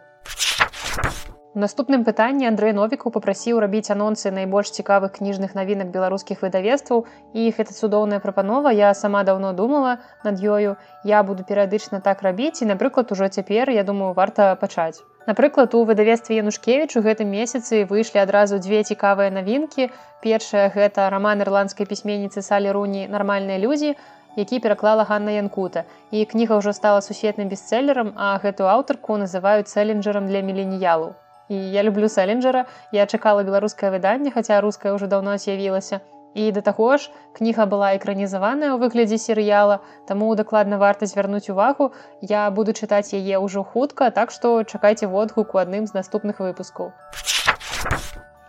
а 1.04 1.30
наступным 1.60 2.04
пытанні 2.06 2.48
Андрэй 2.48 2.74
новіку 2.74 3.12
попрасіў 3.12 3.60
рабіць 3.60 3.92
анонсы 3.94 4.32
найбольш 4.32 4.72
цікавых 4.72 5.18
кніжных 5.18 5.56
навінак 5.58 5.92
беларускіх 5.92 6.42
выдавецтваў. 6.46 7.06
І 7.34 7.50
гэта 7.58 7.74
цудоўная 7.74 8.20
прапанова 8.20 8.70
я 8.70 8.94
сама 8.94 9.24
давно 9.24 9.54
думала 9.54 9.98
над 10.24 10.40
ёю. 10.40 10.78
Я 11.04 11.24
буду 11.24 11.44
перыядычна 11.44 12.02
так 12.02 12.22
рабіць 12.22 12.62
і 12.62 12.70
напрыклад 12.70 13.12
ужо 13.12 13.28
цяпер 13.28 13.70
я 13.70 13.84
думаю 13.84 14.14
варта 14.14 14.56
пачаць. 14.56 15.02
Напрыклад 15.28 15.76
у 15.76 15.84
выдавецтве 15.84 16.38
янушкевич 16.38 16.96
у 16.98 17.02
гэтым 17.02 17.30
месяцы 17.30 17.86
выйшлі 17.86 18.22
адразу 18.22 18.58
дзве 18.58 18.84
цікавыя 18.84 19.30
навінкі. 19.30 19.90
Першая 20.22 20.70
гэта 20.70 21.10
роман 21.10 21.42
ірландскай 21.42 21.86
пісьменніцы 21.86 22.42
салі 22.42 22.72
руні 22.72 23.08
нармальныя 23.08 23.58
людзі 23.58 23.96
які 24.36 24.60
пераклала 24.60 25.04
Ганна 25.04 25.32
янкута. 25.32 25.84
І 26.12 26.26
кніга 26.26 26.60
ўжо 26.60 26.74
стала 26.74 27.02
сусветным 27.02 27.50
бестселлерам 27.50 28.14
а 28.16 28.38
гэтую 28.44 28.70
аўтарку 28.70 29.18
называюць 29.18 29.72
цэлленджерам 29.72 30.28
для 30.28 30.42
міленіялу 30.42 31.16
і 31.50 31.56
я 31.56 31.84
люблю 31.84 32.08
сэлленджера 32.10 32.66
я 32.94 33.06
чакала 33.06 33.44
беларускае 33.44 33.92
выданне 33.92 34.32
хаця 34.32 34.62
руская 34.62 34.94
ўжо 34.94 35.10
даўно 35.10 35.38
з'явілася. 35.38 36.00
І 36.38 36.52
да 36.54 36.62
таго 36.62 36.90
ж 37.02 37.10
кніга 37.38 37.66
была 37.66 37.90
экранізаваная 37.98 38.70
ў 38.70 38.78
выглядзе 38.86 39.18
серыяла 39.18 39.80
таму 40.06 40.30
дакладна 40.38 40.78
варта 40.78 41.10
звярнуць 41.10 41.50
увагу. 41.50 41.90
Я 42.22 42.46
буду 42.54 42.78
чытаць 42.78 43.18
яе 43.18 43.42
ўжо 43.42 43.66
хутка 43.66 44.12
так 44.14 44.30
што 44.38 44.62
чакайце 44.64 45.10
водгуку 45.10 45.58
адным 45.58 45.90
з 45.90 45.98
наступных 45.98 46.46
выпускаў. 46.46 46.94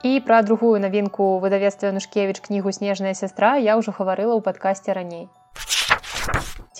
І 0.05 0.21
пра 0.21 0.45
другую 0.45 0.77
навінку 0.85 1.33
выдавецтва 1.41 1.97
нушкевіч 1.97 2.41
кнігу 2.45 2.73
снежная 2.73 3.17
сястра 3.17 3.57
я 3.57 3.81
ўжо 3.81 3.97
гаварыла 3.97 4.37
ў 4.37 4.45
падкасці 4.45 4.93
раней 4.93 5.29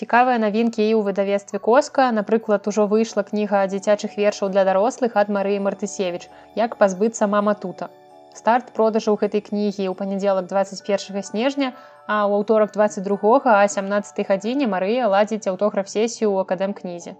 Цікавыя 0.01 0.37
навінкі 0.41 0.81
і 0.81 0.93
ў 0.97 1.01
выдавестве 1.07 1.59
коска, 1.59 2.09
напрыклад, 2.17 2.67
ужо 2.71 2.85
выйшла 2.91 3.23
кніга 3.27 3.61
дзіцячых 3.71 4.17
вершаў 4.17 4.49
для 4.53 4.63
дарослых 4.69 5.17
ад 5.21 5.29
Марыі 5.35 5.59
Мартысевіч, 5.65 6.29
як 6.57 6.77
пазбыцца 6.81 7.27
мама 7.29 7.53
тута. 7.53 7.89
Старт 8.33 8.71
продажаў 8.77 9.19
гэтай 9.21 9.41
кнігі 9.43 9.85
ў 9.91 9.93
панядзелак 9.99 10.47
21 10.47 11.23
снежня, 11.29 11.73
а 12.07 12.25
ў 12.27 12.41
аўторак 12.41 12.71
22 12.73 13.41
а 13.45 13.67
17 13.67 14.25
гадзіне 14.27 14.67
Марыя 14.67 15.07
ладзіць 15.07 15.47
аўтограф-сесію 15.47 16.31
ў 16.31 16.45
акадэм 16.45 16.73
кнізе. 16.73 17.17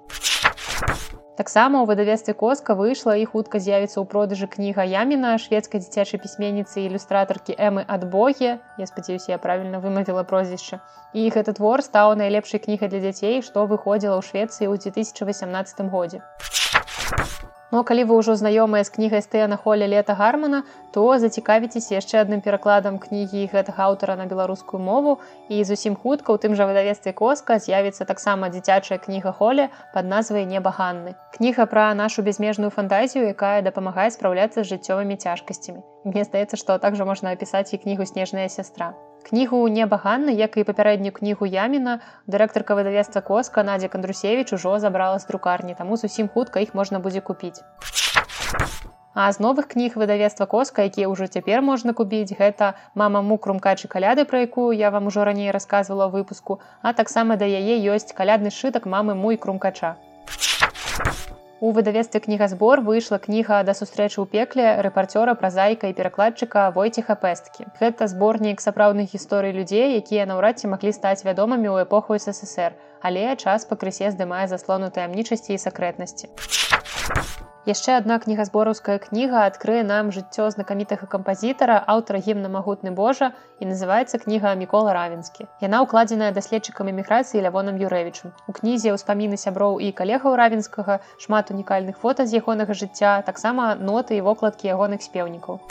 Таксама 1.42 1.82
ў 1.82 1.90
выдавестве 1.90 2.34
коска 2.38 2.76
выйшла 2.78 3.16
і 3.18 3.26
хутка 3.26 3.58
з'явіцца 3.58 3.98
ў 3.98 4.06
продажы 4.06 4.46
кніга 4.46 4.86
Яміна 4.86 5.32
шведскай 5.42 5.82
дзіцячай 5.82 6.22
пісьменніцы 6.22 6.86
ілюстратаркі 6.86 7.56
Эмы 7.58 7.82
ад 7.88 8.06
Богі. 8.14 8.60
Я 8.78 8.86
спадзяюся, 8.86 9.34
я 9.34 9.40
правільна 9.42 9.82
вымавіла 9.82 10.22
прозвішча. 10.22 10.84
І 11.18 11.32
гэты 11.34 11.58
твор 11.58 11.82
стаў 11.82 12.14
найлепшай 12.20 12.62
кнігай 12.62 12.94
для 12.94 13.02
дзяцей, 13.02 13.42
што 13.42 13.66
выходзіла 13.66 14.20
ў 14.20 14.28
Швецыі 14.28 14.70
ў 14.70 14.78
2018 14.86 15.90
годзе. 15.90 16.22
Ну, 17.72 17.84
калі 17.88 18.04
вы 18.04 18.20
ўжо 18.20 18.36
знаёмыя 18.36 18.84
з 18.84 18.92
кнігай 18.92 19.24
стэна 19.24 19.56
холля 19.56 19.88
лета 19.88 20.12
гармана 20.20 20.64
то 20.92 21.04
зацікавіцеся 21.24 21.96
яшчэ 21.96 22.20
адным 22.22 22.44
перакладам 22.44 23.00
кнігі 23.00 23.48
гэтага 23.54 23.88
аўтара 23.88 24.18
на 24.20 24.28
беларускую 24.28 24.82
мову. 24.84 25.20
І 25.48 25.64
зусім 25.64 25.96
хутка 25.96 26.36
ў 26.36 26.38
тым 26.44 26.56
жа 26.60 26.68
выдавестве 26.68 27.16
коска 27.16 27.60
з'явіцца 27.64 28.04
таксама 28.04 28.52
дзіцячая 28.52 29.00
кніга 29.00 29.32
холля 29.32 29.70
под 29.96 30.12
назвай 30.12 30.44
небаганны 30.44 31.16
кніга 31.38 31.66
пра 31.66 31.94
нашу 31.96 32.22
безмежную 32.28 32.72
фантазію 32.76 33.24
якая 33.32 33.64
дапамагае 33.64 34.12
спраўляцца 34.12 34.62
з 34.62 34.76
жыццёвымі 34.76 35.16
цяжкасцямі. 35.16 35.80
Мне 36.04 36.28
здаецца 36.28 36.60
што 36.60 36.78
также 36.78 37.08
можна 37.08 37.32
апісаць 37.32 37.72
і 37.72 37.80
кнігу 37.80 38.06
снежная 38.06 38.52
сястра 38.52 38.92
кнігу 39.30 39.68
небаганна 39.70 40.32
як 40.32 40.58
і 40.58 40.64
папярэднюю 40.68 41.14
кнігу 41.16 41.46
яміна 41.46 42.00
дырэктарка 42.28 42.78
выдавецтва 42.80 43.22
коска 43.22 43.64
надзя 43.64 43.88
кандрусевич 43.88 44.54
ужо 44.54 44.80
забрала 44.80 45.20
з 45.20 45.28
друкарні 45.28 45.76
таму 45.78 45.98
зусім 45.98 46.30
хутка 46.34 46.60
іх 46.60 46.76
можна 46.76 47.00
будзе 47.00 47.22
купіць. 47.22 47.64
А 49.14 49.32
з 49.32 49.44
новых 49.44 49.68
кніг 49.72 49.98
выдавецтва 50.00 50.46
коска 50.46 50.88
якія 50.88 51.08
ўжо 51.12 51.28
цяпер 51.28 51.62
можна 51.62 51.94
купіць 51.94 52.36
гэта 52.40 52.76
мама 52.96 53.22
мукрумкачы 53.32 53.92
каляды 53.92 54.24
пра 54.30 54.46
якую 54.48 54.72
я 54.72 54.92
вам 54.92 55.12
ужо 55.12 55.26
раней 55.28 55.52
рассказывала 55.52 56.08
выпуску 56.08 56.62
а 56.82 56.94
таксама 56.94 57.36
да 57.36 57.46
яе 57.46 57.76
ёсць 57.96 58.16
калядны 58.16 58.56
сшытак 58.56 58.88
мамы 58.88 59.16
мой 59.16 59.38
крумкача 59.38 59.98
У 61.62 61.70
выдавестве 61.70 62.20
кнігазбор 62.20 62.82
выйшла 62.82 63.20
кніга 63.22 63.62
да 63.62 63.76
сустрэчы 63.78 64.18
ў 64.18 64.26
пекле 64.26 64.82
рэпарцёра 64.82 65.36
празайка 65.38 65.92
і 65.92 65.94
перакладчыка 65.94 66.64
войціха 66.74 67.14
пэсткі. 67.14 67.70
Гэта 67.78 68.10
зборнік 68.10 68.58
сапраўдных 68.66 69.14
гісторый 69.14 69.54
людзей, 69.54 69.94
якія 70.02 70.26
наўрад 70.26 70.58
ці 70.58 70.74
маглі 70.74 70.90
стаць 70.98 71.22
вядомымі 71.22 71.70
ў 71.70 71.86
эпоху 71.86 72.18
ССР, 72.18 72.74
але 73.06 73.38
час 73.38 73.70
пакрысе 73.70 74.10
здымае 74.10 74.50
заслону 74.50 74.90
таямнічасці 74.90 75.54
і 75.54 75.62
сакрэтнасці 75.62 76.34
яшчэ 77.70 77.98
адна 78.02 78.18
кнігазбораўская 78.24 78.98
кніга 79.04 79.46
адкрые 79.46 79.84
нам 79.86 80.10
жыццё 80.16 80.50
знакамітага 80.56 81.06
кампазітара 81.06 81.78
аўтара 81.94 82.22
гімна 82.28 82.50
магутны 82.50 82.94
Божа 82.98 83.32
і 83.62 83.70
называецца 83.70 84.22
кніга 84.26 84.56
мікола 84.58 84.98
равенскі 84.98 85.46
яна 85.62 85.86
ўкладзеная 85.86 86.34
даследчыкам 86.34 86.90
эміграцыі 86.94 87.46
лявоном 87.46 87.78
юрэвічу 87.78 88.34
у 88.50 88.58
кнізе 88.60 88.98
ўспаміны 88.98 89.38
сяброў 89.38 89.78
і 89.78 89.94
калегаў 89.94 90.38
равенскага 90.42 91.00
шмат 91.22 91.54
унікальных 91.54 92.02
фота 92.02 92.26
з 92.26 92.42
ягонага 92.42 92.74
жыцця 92.74 93.22
таксама 93.30 93.74
ноты 93.78 94.18
і 94.18 94.26
вокладкі 94.26 94.74
ягоных 94.74 95.06
спеўнікаў 95.06 95.62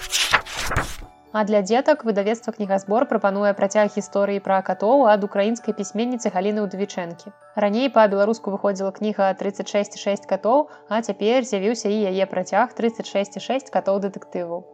А 1.33 1.45
для 1.45 1.63
дзетак 1.63 2.03
выдавецтва 2.05 2.53
кнігазбор 2.59 3.07
прапануе 3.07 3.51
працяг 3.55 3.95
гісторыі 3.95 4.43
пра 4.43 4.57
катоў 4.67 5.05
ад 5.07 5.23
украінскай 5.23 5.75
пісьменніцы 5.79 6.33
галіны 6.35 6.65
ўдвічэнкі. 6.67 7.31
Раней 7.55 7.87
па-беларуску 7.95 8.51
выходзіла 8.51 8.91
кніга 8.91 9.31
366 9.39 10.27
катоў, 10.27 10.67
а 10.91 10.99
цяпер 11.07 11.47
з'явіўся 11.47 11.87
і 11.87 12.11
яе 12.11 12.27
працяг 12.27 12.75
366 12.75 13.71
катоў 13.71 14.03
дэтэктыву. 14.03 14.67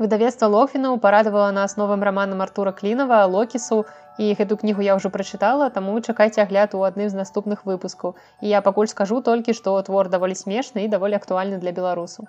Выдавецтва 0.00 0.52
Лофінаў 0.52 1.00
парадавала 1.00 1.48
нас 1.52 1.76
новым 1.80 2.04
раманам 2.04 2.44
Артура 2.44 2.72
Клінова 2.72 3.24
Локісу 3.24 3.84
і 4.20 4.36
гэту 4.36 4.60
кнігу 4.60 4.84
я 4.84 5.00
ўжо 5.00 5.08
прачытала, 5.08 5.72
таму 5.72 5.96
чакайце 6.00 6.44
агляд 6.44 6.76
у 6.76 6.84
адным 6.84 7.08
з 7.08 7.16
наступных 7.16 7.64
выпускаў. 7.64 8.20
І 8.44 8.52
я 8.52 8.60
пакуль 8.60 8.92
скажу 8.92 9.24
толькі, 9.24 9.56
што 9.56 9.80
твор 9.80 10.12
даволі 10.12 10.36
смешны 10.36 10.84
і 10.84 10.92
даволі 10.92 11.16
актуальны 11.16 11.56
для 11.56 11.72
беларусу. 11.72 12.28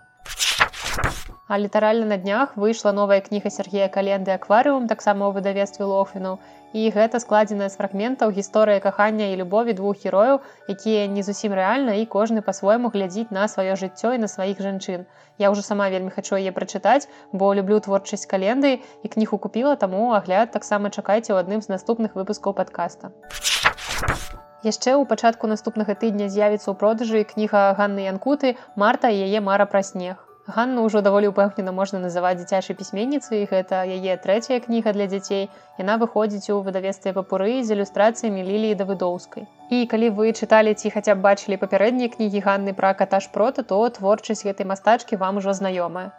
А 1.47 1.59
літаральна 1.59 2.05
на 2.05 2.17
днях 2.17 2.55
выйшла 2.55 2.91
новая 2.91 3.19
кніга 3.19 3.49
Сергея 3.49 3.87
календы 3.87 4.31
акварыум 4.31 4.87
таксама 4.87 5.27
ў 5.27 5.35
выдавестве 5.35 5.83
лофінаў 5.83 6.39
і 6.71 6.87
гэта 6.95 7.19
складзеная 7.19 7.67
з 7.67 7.75
фрагментаў 7.79 8.31
гісторыя 8.37 8.79
кахання 8.79 9.27
і 9.31 9.35
любові 9.41 9.75
двух 9.75 9.99
герояў 10.03 10.39
якія 10.71 11.11
не 11.11 11.23
зусім 11.27 11.51
рэальна 11.59 11.99
і 11.99 12.07
кожны 12.15 12.43
па-свойму 12.45 12.91
глядзіць 12.95 13.35
на 13.35 13.49
сваё 13.51 13.75
жыццё 13.83 14.15
і 14.15 14.23
на 14.23 14.31
сваіх 14.31 14.63
жанчын. 14.63 15.03
Я 15.43 15.51
ўжо 15.51 15.63
сама 15.67 15.91
вельмі 15.91 16.15
хачу 16.15 16.39
яе 16.39 16.55
прачытаць 16.55 17.11
бо 17.35 17.51
люблю 17.51 17.83
творчасць 17.83 18.27
календы 18.31 18.79
і 18.79 19.11
кніху 19.11 19.35
купіла 19.35 19.75
таму 19.75 20.15
агляд 20.15 20.55
таксама 20.55 20.87
чакайце 20.87 21.35
ў 21.35 21.43
адным 21.43 21.59
з 21.59 21.75
наступных 21.75 22.15
выпускаў 22.15 22.55
падкаста. 22.55 23.11
Яшчэ 24.63 24.95
ў 24.95 25.03
пачатку 25.03 25.51
наступнага 25.51 25.99
тыдня 25.99 26.31
з'явіцца 26.31 26.71
ў 26.71 26.75
продажы 26.79 27.27
кніга 27.27 27.75
ганны 27.75 28.07
янкуты 28.07 28.55
марта 28.75 29.11
яе 29.11 29.43
мара 29.43 29.67
пра 29.67 29.83
снег 29.83 30.30
Ганну 30.51 30.83
ўжо 30.83 30.99
даволі 31.05 31.31
ўпэўнена 31.31 31.71
можна 31.71 31.99
называць 32.03 32.35
дзіцячай 32.39 32.75
пісьменніцай 32.75 33.47
гэта 33.51 33.81
яе 33.97 34.15
трэцяя 34.25 34.59
кніга 34.65 34.91
для 34.97 35.07
дзяцей 35.13 35.47
яна 35.79 35.95
выходзіць 36.01 36.51
у 36.55 36.59
выдавестве 36.65 37.13
папуры 37.17 37.63
з 37.63 37.77
ілюстрацыямі 37.77 38.43
ліліі 38.49 38.79
давыдоўскай 38.83 39.47
і 39.77 39.83
калі 39.93 40.11
вы 40.17 40.33
чыталі 40.35 40.75
ці 40.75 40.91
хаця 40.95 41.15
б 41.15 41.23
бачылі 41.27 41.61
папярэднія 41.61 42.11
кнігі 42.17 42.43
ганны 42.47 42.75
пра 42.81 42.91
катаж 43.03 43.31
прота 43.37 43.63
то 43.63 43.79
творчасць 43.99 44.43
гэтай 44.49 44.67
мастачкі 44.73 45.21
вам 45.23 45.39
ужо 45.43 45.55
знаёмая 45.61 46.11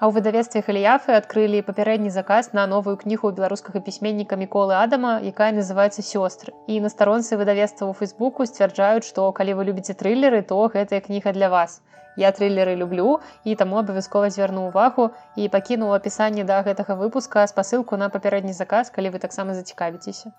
А 0.00 0.06
ў 0.06 0.14
выдавестве 0.14 0.60
халіяфы 0.62 1.14
адкрылі 1.18 1.60
папярэдні 1.68 2.10
заказ 2.14 2.52
на 2.56 2.64
новую 2.72 2.92
кнігу 2.98 3.30
беларускага 3.38 3.80
пісьменніка 3.86 4.36
міколы 4.38 4.76
адама 4.80 5.14
якая 5.30 5.48
называется 5.56 6.04
сёстры 6.06 6.54
і 6.70 6.78
на 6.84 6.90
старонцы 6.92 7.38
выдавецтва 7.40 7.82
ў 7.90 7.98
фейсбуку 7.98 8.46
сцвярджаюць 8.46 9.08
што 9.08 9.24
калі 9.38 9.56
вы 9.58 9.66
любіце 9.70 9.98
трылеры 9.98 10.44
то 10.52 10.60
гэтая 10.76 11.02
кніга 11.02 11.34
для 11.34 11.50
вас. 11.50 11.82
Я 12.14 12.30
трылеры 12.30 12.78
люблю 12.78 13.18
і 13.42 13.58
таму 13.58 13.82
абавязкова 13.82 14.30
звярну 14.30 14.70
увагу 14.70 15.10
і 15.34 15.50
пакінуў 15.50 15.98
апісанне 15.98 16.46
да 16.46 16.62
гэтага 16.62 16.94
выпуска 17.02 17.42
спасылку 17.50 17.98
на 17.98 18.06
папярэдні 18.06 18.54
заказ 18.54 18.94
калі 18.94 19.10
вы 19.16 19.18
таксама 19.18 19.58
зацікавіцеся. 19.58 20.30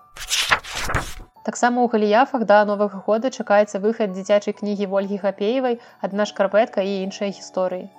Таксама 1.44 1.84
ў 1.84 1.92
галіяфах 1.92 2.48
да 2.48 2.64
новага 2.64 3.04
года 3.04 3.28
чакаецца 3.28 3.84
выхад 3.84 4.16
дзіцячай 4.16 4.56
кнігі 4.56 4.88
ольгі 4.88 5.20
гапеевай 5.20 5.82
адна 6.00 6.24
шкарпетка 6.24 6.80
і 6.80 7.00
іншыя 7.04 7.28
гісторыі 7.28 7.90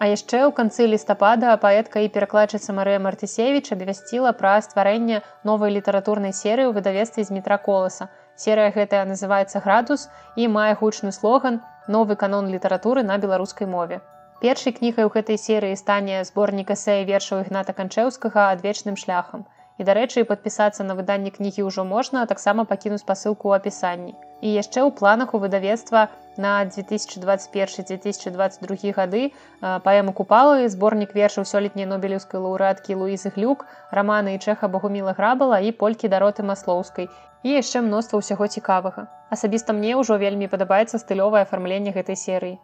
А 0.00 0.06
яшчэ 0.08 0.38
ў 0.48 0.52
канцы 0.56 0.86
лістапада 0.88 1.52
паэтка 1.62 2.00
і 2.00 2.08
перакладчыца 2.12 2.72
Марыя 2.76 3.00
Мартысевіч 3.04 3.68
абвясціла 3.74 4.30
пра 4.38 4.52
стварэнне 4.64 5.18
новай 5.48 5.74
літаратурнай 5.76 6.32
серыі 6.32 6.68
ў 6.68 6.76
выдавестве 6.78 7.24
з 7.28 7.36
метра 7.36 7.58
коласа. 7.66 8.08
Серыя 8.44 8.72
гэтая 8.72 9.04
называецца 9.10 9.60
градус 9.66 10.06
і 10.40 10.48
мае 10.54 10.72
гучны 10.80 11.12
слоган 11.12 11.60
новы 11.96 12.16
канон 12.16 12.48
літаратуры 12.48 13.04
на 13.04 13.20
беларускай 13.20 13.68
мове. 13.68 14.00
Першай 14.40 14.72
кнігай 14.72 15.04
у 15.04 15.12
гэтай 15.12 15.36
серыі 15.36 15.76
стане 15.76 16.24
зборнік 16.24 16.72
эсея 16.72 17.04
вершаў 17.04 17.44
ігната 17.44 17.76
канчэўскага 17.76 18.48
адвечным 18.56 18.96
шляхам. 18.96 19.44
І 19.80 19.84
дарэчы, 19.88 20.28
падпісацца 20.28 20.84
на 20.84 20.92
выданне 20.92 21.32
кнігі 21.32 21.64
ўжо 21.64 21.88
можна, 21.88 22.20
а 22.22 22.28
таксама 22.28 22.68
пакінуць 22.68 23.00
спасылку 23.00 23.48
ў 23.48 23.56
апісанні. 23.56 24.12
І 24.44 24.60
яшчэ 24.60 24.84
ў 24.84 24.92
планах 24.92 25.32
у 25.32 25.40
выдавецтва 25.40 26.12
на 26.36 26.68
2021-2022 26.68 28.92
гады 28.92 29.32
паэму 29.64 30.12
купалы 30.12 30.68
зборнік 30.68 31.16
вершаў 31.16 31.48
сёлетняй 31.48 31.88
нобелеўскай 31.88 32.44
лаўрэаткі 32.44 33.00
Луізы 33.00 33.32
глюк, 33.32 33.64
раманы 33.88 34.36
і 34.36 34.40
чэха 34.44 34.68
Багуміла 34.68 35.16
грабала 35.16 35.64
і 35.64 35.72
полькі 35.72 36.12
дароты 36.12 36.44
маслоўскай 36.44 37.08
і 37.40 37.48
яшчэ 37.56 37.80
мноства 37.80 38.20
ўсяго 38.20 38.52
цікавага. 38.52 39.08
Асабіста 39.32 39.72
мне 39.72 39.96
ўжо 39.96 40.20
вельмі 40.20 40.52
падабаецца 40.52 41.00
стылёвае 41.00 41.48
афармленне 41.48 41.96
гэтай 41.96 42.20
серыі. 42.20 42.60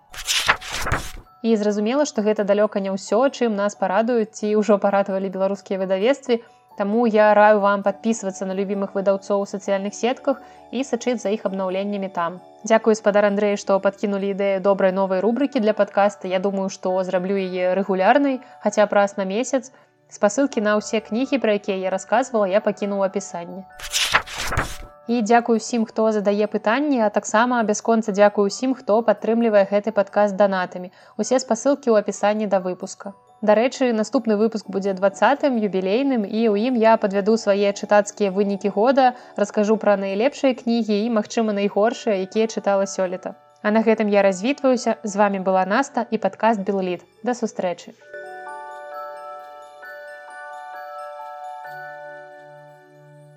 І 1.47 1.55
зразумела, 1.57 2.05
што 2.05 2.23
гэта 2.27 2.43
далёка 2.45 2.83
не 2.85 2.93
ўсё, 2.93 3.31
чым 3.31 3.57
нас 3.57 3.77
парадуюць 3.79 4.35
ці 4.37 4.53
ўжо 4.61 4.77
парадавалі 4.83 5.31
беларускія 5.31 5.79
выдавецтвы. 5.79 6.43
Таму 6.77 7.07
я 7.07 7.33
раю 7.35 7.61
вам 7.61 7.83
падпісвацца 7.83 8.45
на 8.45 8.55
любімых 8.57 8.93
выдаўцоў 8.93 9.45
у 9.45 9.49
сацыяльных 9.49 9.95
сетках 9.97 10.43
і 10.71 10.85
сачыць 10.85 11.23
за 11.23 11.33
іх 11.33 11.47
абнаўленнямі 11.49 12.11
там. 12.13 12.37
Дзякую 12.69 12.95
спадар 12.99 13.29
Андрэй, 13.31 13.57
што 13.57 13.79
падкінулі 13.81 14.33
ідэю 14.37 14.61
добрай 14.61 14.93
новай 14.93 15.25
рубрыкі 15.25 15.65
для 15.65 15.73
падкаста. 15.73 16.29
Я 16.29 16.39
думаю, 16.39 16.69
што 16.69 16.93
зраблю 17.03 17.41
яе 17.41 17.73
рэгулярнай, 17.81 18.41
хаця 18.61 18.87
праз 18.93 19.17
на 19.17 19.25
месяц. 19.25 19.73
Спасылкі 20.13 20.61
на 20.61 20.77
ўсе 20.77 21.01
кнігі, 21.01 21.41
пра 21.41 21.57
якія 21.57 21.81
я 21.89 21.91
расказвала, 21.91 22.47
я 22.47 22.61
пакінуў 22.61 23.09
апісанне. 23.09 23.65
І 25.09 25.23
дзякую 25.23 25.57
усім, 25.63 25.87
хто 25.89 26.13
задае 26.13 26.47
пытанні, 26.51 27.01
а 27.07 27.11
таксама 27.11 27.63
бясконца 27.63 28.13
дзякую 28.13 28.53
усім, 28.53 28.75
хто 28.75 29.01
падтрымлівае 29.07 29.65
гэты 29.71 29.97
падказ 29.97 30.37
данатамі. 30.37 30.93
Усе 31.17 31.41
спасылкі 31.41 31.89
ў 31.95 32.05
апісанні 32.05 32.51
да 32.51 32.61
выпуска. 32.61 33.15
Дарэчы, 33.43 33.93
наступны 33.93 34.37
выпуск 34.37 34.71
будзе 34.73 34.95
двадцатым 34.97 35.61
юбілейным 35.61 36.25
і 36.25 36.41
ў 36.49 36.73
ім 36.73 36.81
я 36.81 36.97
падвяду 36.97 37.37
свае 37.37 37.69
чытацкія 37.77 38.33
вынікі 38.33 38.73
года, 38.73 39.13
раскажу 39.37 39.77
пра 39.77 40.01
найлепшыя 40.01 40.57
кнігі 40.57 41.05
і, 41.05 41.13
магчыма, 41.13 41.53
найгоршыя, 41.53 42.25
якія 42.25 42.49
чытала 42.49 42.89
сёлета. 42.89 43.37
А 43.61 43.71
на 43.77 43.85
гэтым 43.85 44.09
я 44.09 44.25
развітваюся, 44.25 44.97
з 45.05 45.17
вами 45.17 45.45
была 45.45 45.69
Наста 45.69 46.09
і 46.11 46.17
падкаст 46.17 46.65
Белліт. 46.65 47.05
Да 47.23 47.37
сустрэчы. 47.37 47.93